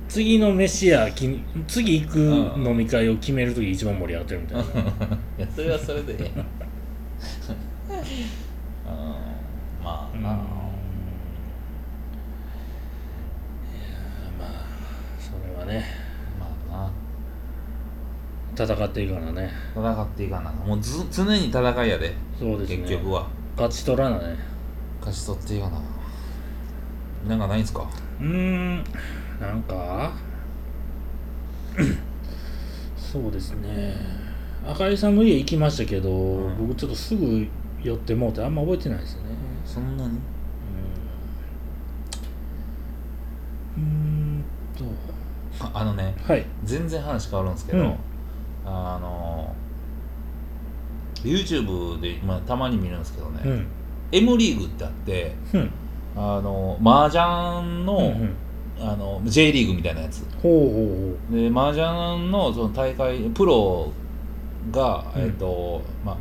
[0.09, 2.19] 次の飯やき次行く
[2.57, 4.63] 飲み会を決める時一番盛り上がってるみたいな。
[5.37, 6.43] いやそれはそれでええ。
[9.83, 10.21] まあうん。
[10.21, 10.35] いやな
[14.37, 14.65] まあ
[15.19, 15.79] それはね。
[15.79, 16.04] まあ
[18.57, 19.51] 戦っていかなね。
[19.75, 20.51] な戦っていかな。
[20.51, 22.13] もうず常に戦いやで。
[22.39, 22.77] そうですね。
[22.77, 23.27] 結局は。
[23.55, 24.35] 勝ち取らなね
[24.99, 25.81] 勝ち取っていかな。
[27.29, 27.87] なんかないんすか？
[28.19, 28.77] うーん。
[29.39, 30.11] なんか？
[32.97, 33.95] そうですね。
[34.67, 36.67] あかりさんの家行きましたけど、ん。
[36.67, 37.47] 僕ちょっとすぐ
[37.83, 39.29] 寄ってもうてあんま覚えてないですよね。
[39.65, 40.09] そんなに？
[40.09, 40.15] うん。
[43.77, 44.43] うーん
[44.77, 44.85] と。
[45.65, 46.45] ああのねはい。
[46.63, 47.95] 全然話変わるんですけど、うん
[48.65, 49.53] あの
[51.23, 53.67] YouTube で今たまに見るんですけどね、うん。
[54.11, 55.71] M リーグってあってうん。
[56.15, 58.35] あの麻雀の,、うんうん。
[58.79, 60.23] あの J リーグみたいなやつ。
[60.41, 63.91] ほうほうほで麻雀のその大会プロ
[64.71, 65.21] が、うん。
[65.23, 66.17] えっ、とまあ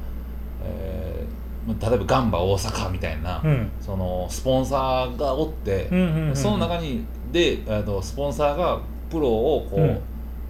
[0.65, 3.71] えーまあ例えばガンバ大阪みたいな、ううん。
[3.81, 6.37] そのスポンサーがおって、うんうんうん。
[6.37, 8.81] その中にであのスポンサーが
[9.11, 10.01] プロをこう、うん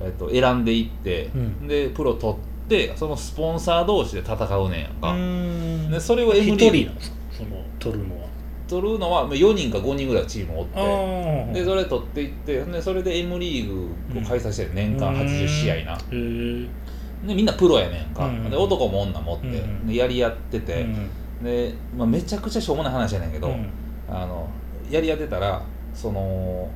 [0.00, 1.68] えっと選んでいって、うん。
[1.68, 2.36] でプロ取っ
[2.68, 7.00] てそのスポンサー同士で戦うねんやんうか、でそれを M 一リーグ。
[7.30, 8.24] その取るのは？
[8.66, 11.52] 取るのはまあ4人か5人ぐらいチームおって。
[11.52, 15.98] でそれ取っていってでそれで M リーグを開催してる年間80試合な。
[17.26, 18.50] でみんなプロやねんか、うん。
[18.50, 19.86] で男も女もおって、うん。
[19.86, 21.10] でやり合ってうて、ん。
[21.42, 23.68] で、まあ、めちゃくちゃしょうもない話やねんけど、うん。
[24.08, 24.48] あの
[24.90, 25.62] やり合ってたら
[25.94, 26.70] その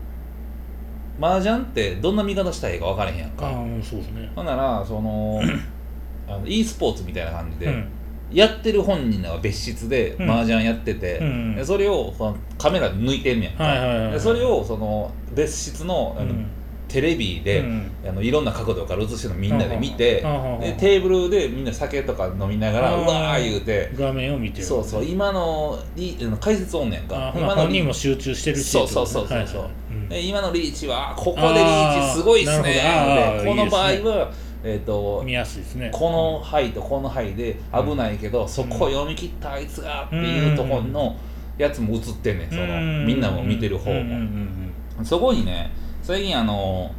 [1.21, 4.31] 麻雀ってどんな見方したらいいか分からへんやんか、ああそうですね。
[4.35, 5.41] ほんならその
[6.29, 7.89] あの e スポーツみたいな感じで、うん。
[8.31, 10.31] やってる本人らは別室でうん。
[10.31, 14.13] 麻雀やってて、うんでそれをそのカメラで抜いてんねやんか、はいはいはいはい。
[14.13, 16.47] でそれをその別室のあの、うん
[16.89, 17.91] テレビで、うん。
[18.09, 20.23] あのいろんな角度から映してるのみんなで見て、
[20.61, 23.93] でテーブルでみんな酒とか飲みながらうわー言うて。
[23.95, 24.65] 画面を見てる。
[24.65, 27.33] そうそう今のリあの解説おんねんか。
[27.37, 28.65] 今のリ本人も集中してるし。
[28.65, 29.71] そうそうそうそうそう。
[30.11, 33.43] 今のリーチはここでリーチすごいっすね。
[33.45, 34.33] この場合は
[34.65, 35.91] えっ、と見やすいですね。
[35.93, 41.17] この範とこの範で危ないけど、そこを読み切ったあいつがっていうところの
[41.59, 42.51] やつも映ってんねん。
[42.51, 45.71] そのみんなも見てる方も、そこにね
[46.09, 46.91] 最近あの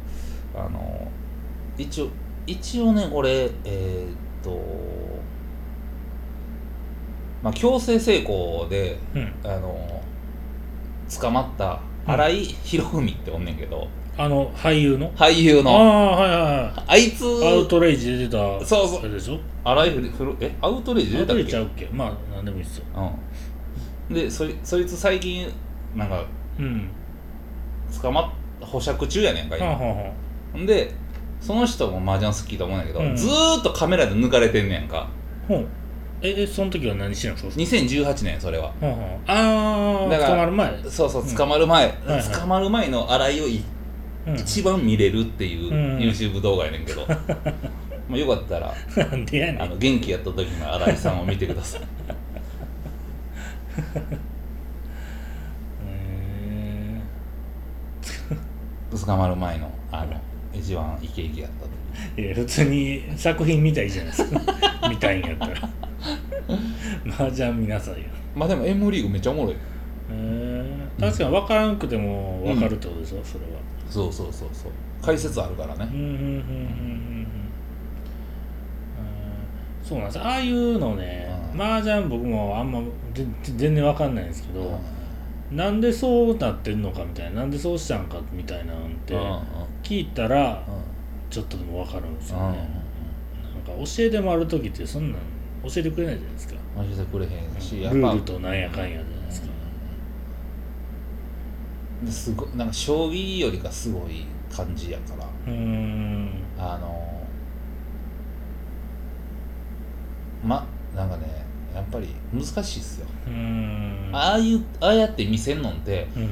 [0.54, 1.08] あの
[1.76, 2.10] 一応
[2.46, 4.56] 一応ねこれえーっと
[7.42, 9.22] まあ強制成功でうん。
[9.22, 10.00] うんあの
[11.20, 15.12] 捕まった新井博文っておんねんけど、あの俳優の？
[15.16, 15.70] あ俳優の。
[15.72, 16.84] あはいはいはい。
[16.86, 18.30] あいつアウトレイジで出
[18.60, 19.00] たそうそう。
[19.00, 19.40] あれでしょ？
[19.64, 20.56] 新井ふるえ？
[20.62, 21.88] アウトレイジアウトレイ出たっけジちゃうっけ？
[21.92, 22.84] まあ何でもいいっすよ。
[24.08, 24.14] うん。
[24.14, 25.52] でそいそいつ最近
[25.96, 26.24] なんか
[26.60, 26.88] うん。
[28.00, 28.30] 捕まっ
[28.60, 29.78] 保釈中やねんか今。
[30.60, 30.92] んで
[31.40, 33.16] その人も麻雀好きと思うんだけど、うん。
[33.16, 34.98] ずーっとカメラで抜かれてんねんか。
[34.98, 35.08] あ
[35.48, 35.66] ほう
[36.22, 37.36] ええその時は何してんの？
[37.38, 37.62] そうそう。
[37.62, 38.66] 2018年それは。
[38.66, 38.94] はあは
[39.26, 40.82] ああだからあ捕まる前。
[40.90, 42.22] そうそう捕まる前、はいはい。
[42.22, 43.62] 捕まる前の新井をい
[44.26, 44.34] うん。
[44.34, 45.98] 一番見れるっていううん。
[45.98, 47.06] YouTube 動画やねんけど、
[48.08, 49.62] まあよかったらなんでやねん。
[49.62, 51.80] あの元気やった時の新井さんを見てください
[58.90, 60.12] 捕まる前のあの
[60.52, 64.40] 一番イケイケやったいや普通に作品見たらいいじゃないですか。
[64.88, 65.68] 見たいんやったら。
[67.06, 68.00] 麻雀見なさいよ。
[68.34, 69.56] まあでも M リーグめっちゃおもろいへ
[70.10, 70.64] え
[71.00, 73.60] 確かに分からんくても分かるってことでしょ、それは。
[73.88, 74.72] そうそうそうそう。
[75.02, 75.88] 解説あるからね。
[75.92, 77.26] うんうんうんうんうんうん。
[79.82, 80.18] そうなんです。
[80.20, 81.62] ああいうのねうん。
[81.62, 82.80] 麻雀僕もあんま
[83.14, 84.78] ぜ全然分かんないんですけど、
[85.50, 89.26] なんでそうなってんのかみたいななんでそうしたんかみたいなんてうんうん。
[89.28, 89.42] うん
[89.82, 91.30] 聞いたらうん。
[91.30, 92.58] ちょっとでも分かるんですようんね、
[93.66, 95.20] なんか教えてもらう時ってそんなん
[95.62, 96.54] 教えてくれないじゃないですか。
[96.76, 97.98] 教えてくれへんし、ルやっぱ。
[97.98, 99.48] ールとなんやかんやじゃないですか。
[102.04, 105.24] ですごいなんか将棋よりかすごい感じやから。
[105.24, 106.30] うーん。
[106.58, 107.22] あの
[110.44, 111.26] まなんかね
[111.74, 113.06] やっぱり難しいっすよ、
[114.12, 116.30] ああいうああやって見せんのってうん。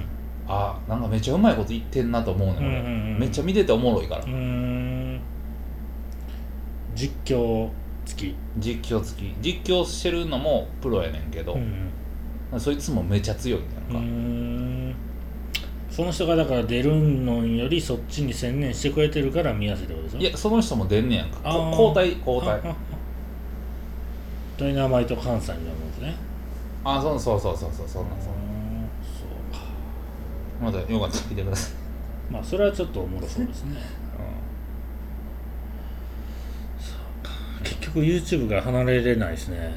[0.50, 4.24] あなんかめっちゃうまいこと言ってんなと思うねん俺、うんうんうんめっちゃ見てておもろいから、
[6.94, 7.68] 実況
[8.06, 8.34] 付き。
[8.58, 9.34] 実況付き。
[9.42, 11.90] 実況してるのもプロやねんけど、うん
[12.58, 13.98] そいつもめっちゃ強いねうーん。
[13.98, 14.94] か、ん
[15.94, 20.18] その人がだから出るのよりそっちに専念してくれてるから見やすいってことでしょ？
[20.20, 21.40] いやその人も出んねやんか。
[21.72, 22.58] 交代交代
[24.58, 26.14] ダイナマイト関西みたいなもんですね。
[26.84, 29.64] あそうそうそうそうそうそんなんそうか
[30.60, 31.72] まだよかったら見てください、
[32.32, 33.76] まあそれはちょっとおもろそうですね。
[37.62, 39.74] 結局 YouTube から離れれないですね。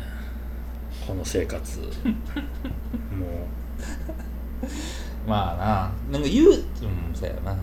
[1.06, 1.80] この生活。
[1.82, 1.90] もう。
[5.28, 6.20] まあな。
[6.20, 6.62] なんか言ううん
[7.14, 7.56] そうやな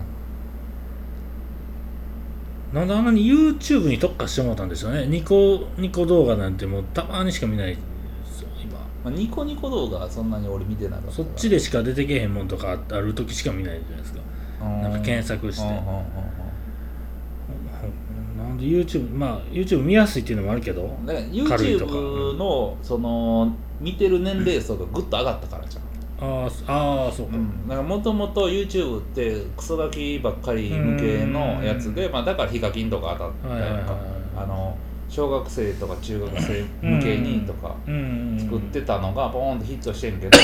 [2.73, 5.07] なんであんなに YouTube に特化してもらったんですよね。
[5.07, 7.77] ニコニコ動画なんてもうたまにしか見ないで
[8.25, 8.79] すよ今。
[8.79, 14.19] まあ、ニコニコ動画はそんなに俺見てなかったそっちでしか出てけへんもんとかある時しか見ないじゃないですか。
[14.59, 15.63] なんか検索して。
[18.37, 25.83] なんで YouTube まあ YouTube 見やすいっていうのもあるけどだか YouTube のその見てる年齢層がぐっと上がったからじゃん
[26.21, 33.97] あーあーそうか、うん、だからもともと YouTube ってクソガキばっかり向けのやつで、まあ、だからヒカキンとか当たったりとか、
[34.37, 34.77] あの
[35.09, 38.37] 小学生とか中学生向けにとかうん。
[38.39, 40.37] 作ってたのがポーンとヒットしてんけど、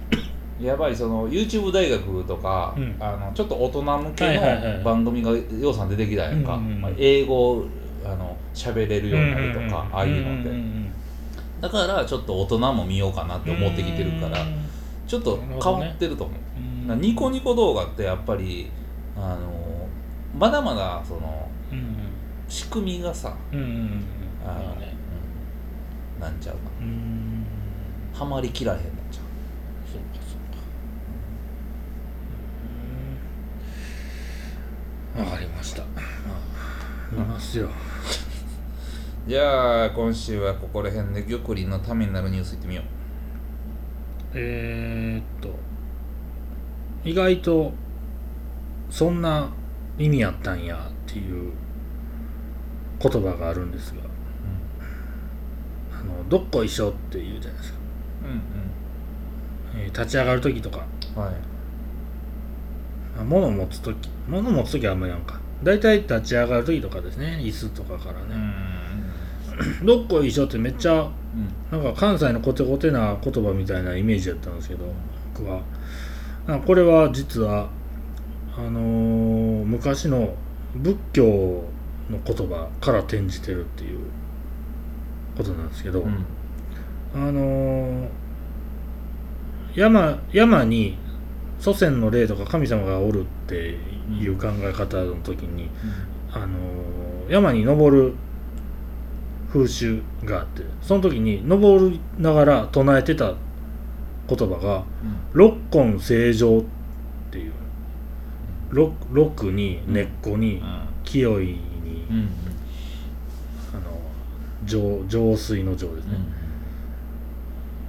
[0.60, 2.96] やばいその YouTube 大学とか、うん。
[2.98, 6.80] あのちょっと大人向はいけの番組がようさん出てきたやんか、うんうんうん。
[6.80, 7.64] まあ、英語
[8.04, 10.92] あの喋れるようになるとか、ああいうので、んんん
[11.60, 14.65] だからちょっと大人も見ようかなって思ってきてるからうん
[15.06, 16.36] ちょっと変わってると思う。
[16.58, 16.88] うん。
[16.88, 18.70] なニコニコ動画ってやっぱり
[19.16, 19.88] あの
[20.36, 21.96] まだまだそのうん
[22.48, 23.80] 仕組みがさうんうんうんうん。
[24.46, 24.94] あね。
[26.16, 27.40] うんなんちゃううーん。
[28.12, 29.20] なハマりきらへんのちゃ
[29.92, 30.36] そうかそ
[35.20, 35.30] うか。
[35.30, 35.82] わかりました。
[37.12, 37.66] 見ますよ。
[37.66, 37.70] う
[39.28, 42.82] じゃあ今週はここら辺で玉林のためになるニュースいってみよ
[44.38, 45.48] えー、っと
[47.04, 47.72] 意外と
[48.90, 49.50] そんな
[49.98, 51.52] 意味あったんやっていう
[53.00, 54.04] 言葉があるんですがう、
[55.92, 57.78] あのどっこいしょって言うじゃないですか、
[58.24, 59.82] うん、うん。
[59.82, 60.84] えー立ち上がる時とか。
[61.16, 61.34] うんはい。
[63.18, 65.40] あ物持つ時物持つ時はあんまりやんか。
[65.62, 69.80] 大体立ち上がる時とかですね椅子とかからうね、ん。
[69.86, 74.84] どっこいしょってめっちゃうんなんか関西のコテコテな言葉みたいなイメージだったんですけど
[75.34, 75.60] 僕は。
[76.46, 77.68] なこれは実は
[78.56, 80.34] あのー昔の
[80.76, 83.98] 仏教の言葉から転じてるっていう
[85.36, 86.24] ことなんですけど、うん。
[87.14, 88.08] あのー
[89.74, 90.96] 山山に
[91.58, 93.76] 祖先の霊とか神様がおるって
[94.20, 95.68] いう考え方の時に、
[96.32, 98.14] あのー山に登る
[99.56, 103.34] 風習があってその時に登りながら唱えてた
[104.28, 104.84] 言葉が
[105.32, 106.64] 「六根清浄」っ
[107.30, 107.52] ていう。
[108.70, 110.60] 六六に根っこに
[111.04, 111.58] 清いに、
[113.72, 113.96] あの
[114.64, 116.18] 浄浄水の浄ですね、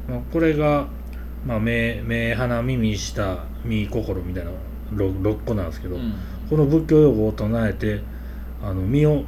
[0.08, 0.88] まあ、これが、
[1.46, 4.52] まあ、目目鼻耳舌身心みたいな
[4.94, 6.14] 6, 六個なんですけど、うん。
[6.50, 8.02] この仏教用語を唱えて
[8.64, 9.24] あの身を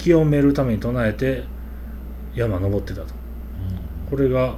[0.00, 1.44] 清めるために唱えて
[2.34, 3.14] 山登ってたと。
[4.08, 4.56] これが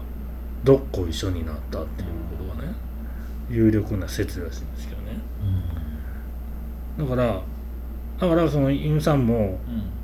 [0.65, 2.75] どっこ一緒になったっていうことがね
[3.51, 5.19] 有力な説らしいんですけどね。
[6.99, 7.43] だから
[8.19, 10.03] だからそのイムさんもうん。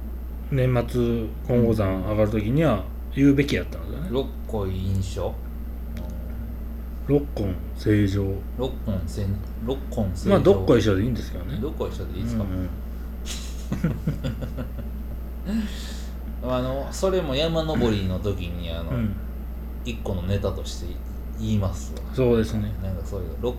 [0.50, 2.82] 年末金剛山上がる時には
[3.14, 4.08] 言うべきやったんですよね。
[4.10, 5.34] 六個印象？
[7.06, 8.24] 六根正常。
[8.56, 8.94] 六根
[9.66, 11.58] 六根正まあどっこい一緒でいいんですけどね。
[11.60, 12.68] どっこ一緒でいいですか、うんうん
[16.42, 19.14] あのそれも山登りの時にあの、うん。
[19.84, 20.86] 一個のネタとして
[21.40, 22.00] 言いますわ。
[22.14, 22.72] そうですね。
[22.82, 23.56] なんかそういう六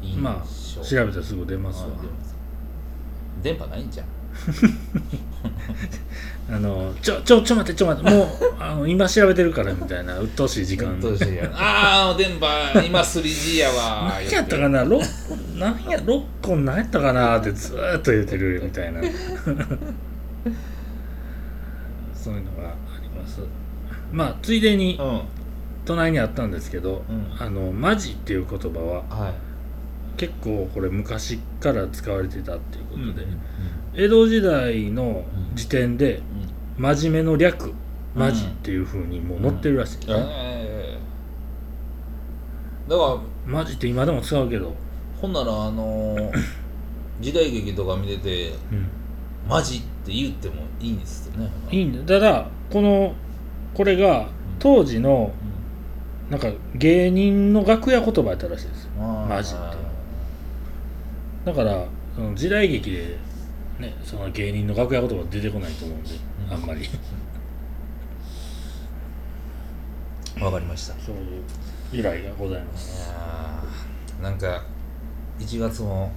[0.00, 1.88] 根印象、まあ調べたらすぐ出ますわ。
[1.98, 2.36] あ出ます。
[3.42, 4.06] 電波ないんじゃん。
[6.50, 8.28] あのちょちょちょ待ってちょ待ってもう
[8.60, 11.00] あの今調べてるからみたいな鬱陶しい時間。
[11.00, 12.46] どうしてやああ電波
[12.86, 14.84] 今 3G やわ何やったかな？
[14.84, 15.02] 六
[15.56, 17.38] 何や六根何やったかな？
[17.38, 19.00] ってずーっと言ってるみたいな
[22.14, 23.40] そういうのがあります。
[24.12, 25.20] まあついでにうん。
[25.84, 27.26] 隣にあったんですけど、うん。
[27.38, 29.32] あのマジっていう言葉ははい。
[30.16, 33.38] 結構これ昔から使われてたっていうことで、うん
[33.94, 35.24] 江戸時代の
[35.54, 36.16] 時点で
[36.78, 36.82] うん。
[36.82, 37.72] 真面目の略
[38.14, 40.98] マジっていう風にもう載ってるらしいですね、え
[42.86, 44.74] えだからマジって今でも使うけど、
[45.20, 46.32] ほんならあのー
[47.20, 48.86] 時代劇とか見ててうん、
[49.48, 51.50] マジって言ってもいいんですよね。
[51.70, 53.14] いいんだただこの
[53.74, 54.28] これが
[54.58, 55.30] 当時の
[56.30, 58.88] なんか芸人の楽屋言葉やったらしいです。
[58.98, 59.62] うんマジって
[61.44, 61.84] だから
[62.16, 63.18] その時代劇で
[63.78, 66.10] ねその芸人の楽屋言葉出てこないと思うんで、
[66.48, 66.54] うん。
[66.54, 66.88] あんまり。
[70.40, 70.94] わかりました。
[70.94, 71.42] いそういう
[71.92, 73.12] 由来がございます。
[74.22, 74.64] なんか
[75.38, 76.10] 1月も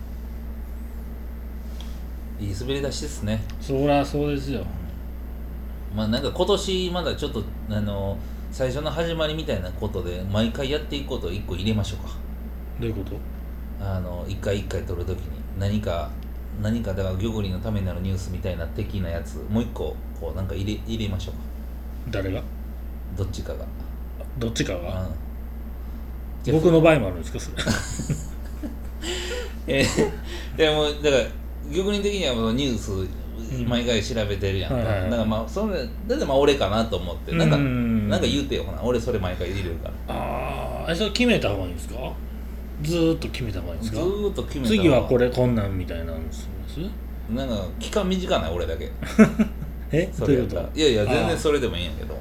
[2.41, 3.43] いい滑り出しですね。
[3.61, 4.65] そりゃそうですよ。
[5.95, 8.17] まあなんか今年まだちょっとあの
[8.51, 12.13] 最初の始まりみたいなことで毎回やっていくことを1個入れましょうか。
[12.79, 13.15] どういうこと？
[13.83, 15.25] あの一回一回撮るときに
[15.59, 16.09] 何か
[16.61, 21.39] 何かだから玉林のためになるニュースみたいな的なやつもう一個こうなんか入れ入れましょうか。
[22.09, 22.41] 誰が？
[23.17, 23.65] どっちかが、
[24.39, 25.07] どっちかが？
[26.45, 27.57] うん、僕の場合もあるんですかそれ？
[29.81, 31.23] えーでもだから
[31.71, 33.07] 玉林的にはもうニュースん。
[33.67, 37.33] 毎回調べてるやんか、だからまあそれだってまあ俺かなと思って。
[37.35, 38.07] なんかうん。
[38.09, 38.81] なんか言うてよほな。
[38.83, 40.15] 俺それ毎回入れるから。
[40.15, 41.95] ああそれ決めた方がいいんですか？
[42.81, 46.47] ずーっと決めた方がいいんですずかーっと決めた次はこれこんなんみたいなんです？
[47.33, 48.89] なんか期間短ない俺だけ。
[49.91, 50.09] え？
[50.13, 50.69] それやったら。
[50.73, 52.17] いやいや全然それでもいいんやけど。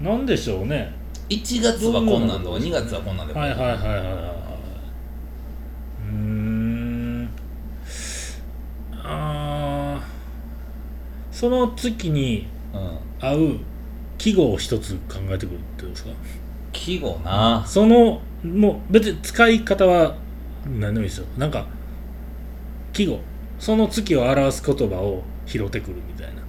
[0.00, 0.94] なんでしょうね。
[1.28, 3.50] 1月はこんなんとか2月はこんなんでもはい。
[3.50, 4.06] はいはいはいはいはい
[6.08, 7.28] うーん
[9.02, 13.58] あーその月にうん合う
[14.16, 16.10] 記号を一つ考えてくるってことですか？
[16.72, 17.62] 季語な。
[17.66, 20.16] そのもう別に使い方は
[20.64, 21.26] 何でもいいですよ。
[21.36, 21.66] なんか
[22.94, 23.20] 記号
[23.58, 26.40] その月を表す言葉を拾ってくるみたいな。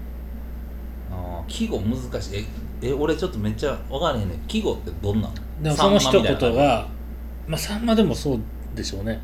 [1.12, 2.46] あー季語難しい。
[2.82, 4.40] ええ俺ちょっとめっちゃ分からへんねん。
[4.48, 5.34] 季語ってどんなん？
[5.62, 6.88] でもその一言が
[7.46, 8.40] まあさんまでもそう
[8.74, 9.20] でしょうね。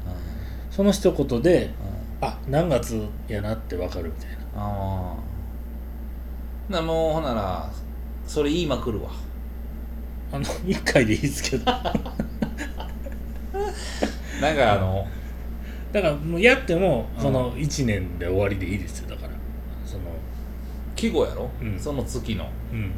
[0.70, 1.88] その一言でうん。
[1.88, 4.38] うんあ何月やなってわかるみたいな。
[4.56, 5.33] ああ
[6.70, 7.70] なもうほんなら
[8.26, 9.10] それ言いまくるわ。
[10.32, 11.66] あの一回でいいですけど。
[11.66, 11.94] だか
[14.42, 15.08] なんかあの
[15.94, 17.22] らもうやってもうん。
[17.22, 19.10] その1年で終わりでいいですよ。
[19.10, 19.34] だから
[19.86, 20.04] その
[20.96, 21.80] 季語やろ、うん。
[21.80, 22.50] その月の。
[22.72, 22.92] うん。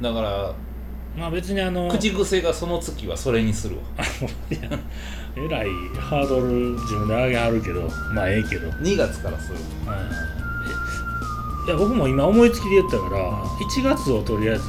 [0.00, 0.54] だから
[1.16, 3.82] まあ別にあの口癖がその月はそれにするわ。
[5.36, 9.58] えらいハードル自分で上げはるけどまあええけど、はい2月からする。
[9.86, 10.33] はいえい
[11.66, 14.64] や僕も今思いつきで言ったから1月をとりあえず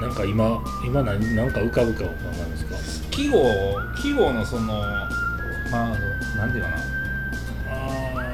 [0.00, 2.64] なんか今今何なんか浮かぶかわかんないです
[3.02, 3.38] か季語
[4.00, 4.74] 季語のその
[5.70, 5.94] まああの
[6.36, 6.76] なんていうかな。
[7.70, 8.28] あー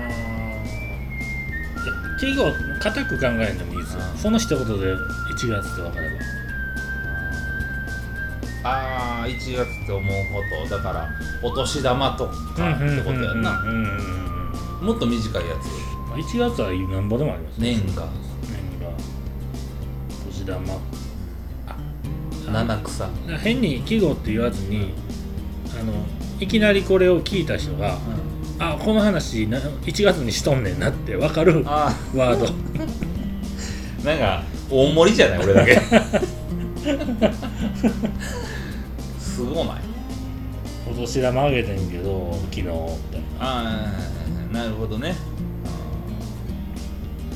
[1.82, 2.44] いや季語
[2.78, 4.00] 固く考えんでもいいですよ。
[4.00, 6.16] うんその一言で1月って分かれば。
[8.66, 10.02] ああ1月って思う
[10.32, 10.76] こと。
[10.76, 11.10] だから
[11.42, 13.62] お年玉とかってことやんな。
[14.80, 15.83] もっと短いやつ
[16.14, 18.06] まあ1月はなんぼでもあります年賀。
[18.42, 18.88] 年が
[20.26, 20.80] 年玉。
[22.52, 23.08] 七草。
[23.42, 24.94] 変に季語って言わずに
[25.78, 25.92] あの
[26.38, 27.98] いきなりこれを聞いた人が
[28.60, 32.46] 「あこの話な1月にしとんねんな」って分かるあワード。
[32.46, 32.50] あ
[34.06, 35.80] なんか大盛りじゃない俺だけ。
[39.18, 39.82] すごない。
[40.88, 42.62] お年玉あげてんけど昨日。
[42.62, 42.86] みたいな
[43.40, 43.92] あ
[44.50, 45.16] あなるほどね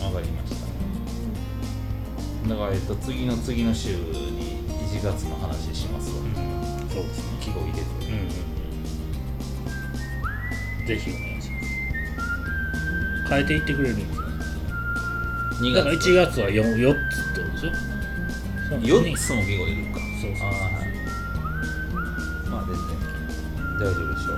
[0.05, 0.51] わかりまし
[2.45, 2.49] た。
[2.49, 6.17] だから、えっと、次の次の週に1月の話しますわ。
[6.21, 6.35] うん。
[6.89, 7.39] そうですね。
[7.41, 7.81] 季語入れて。
[7.81, 8.29] うん
[10.87, 11.69] ぜひお願いします。
[13.29, 14.25] 変えていってくれるんですよ
[15.61, 17.73] 2だから月1月は 4, 4つってことでしょ？
[18.71, 20.01] そう4つも季語入れるか。
[20.23, 20.49] そうそうそう。
[22.51, 22.81] まあ全然。
[23.79, 24.37] 大丈夫でしょう。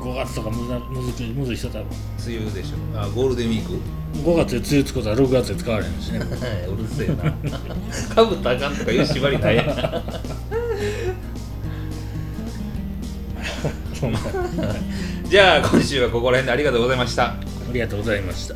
[0.00, 1.86] 5月とかむずむずくむずい人多分
[2.26, 2.76] 梅雨でしょ。
[2.98, 3.72] あゴールデンウィーク
[4.24, 6.18] ？5月で梅雨つくことは6月で使われへんしね。
[6.68, 7.32] うるせえな。
[8.14, 9.64] かぶったらあかんとかいう縛りないや
[15.28, 17.24] じゃあ今週はここら辺でありがとうございました。
[17.70, 18.54] ありがとうございました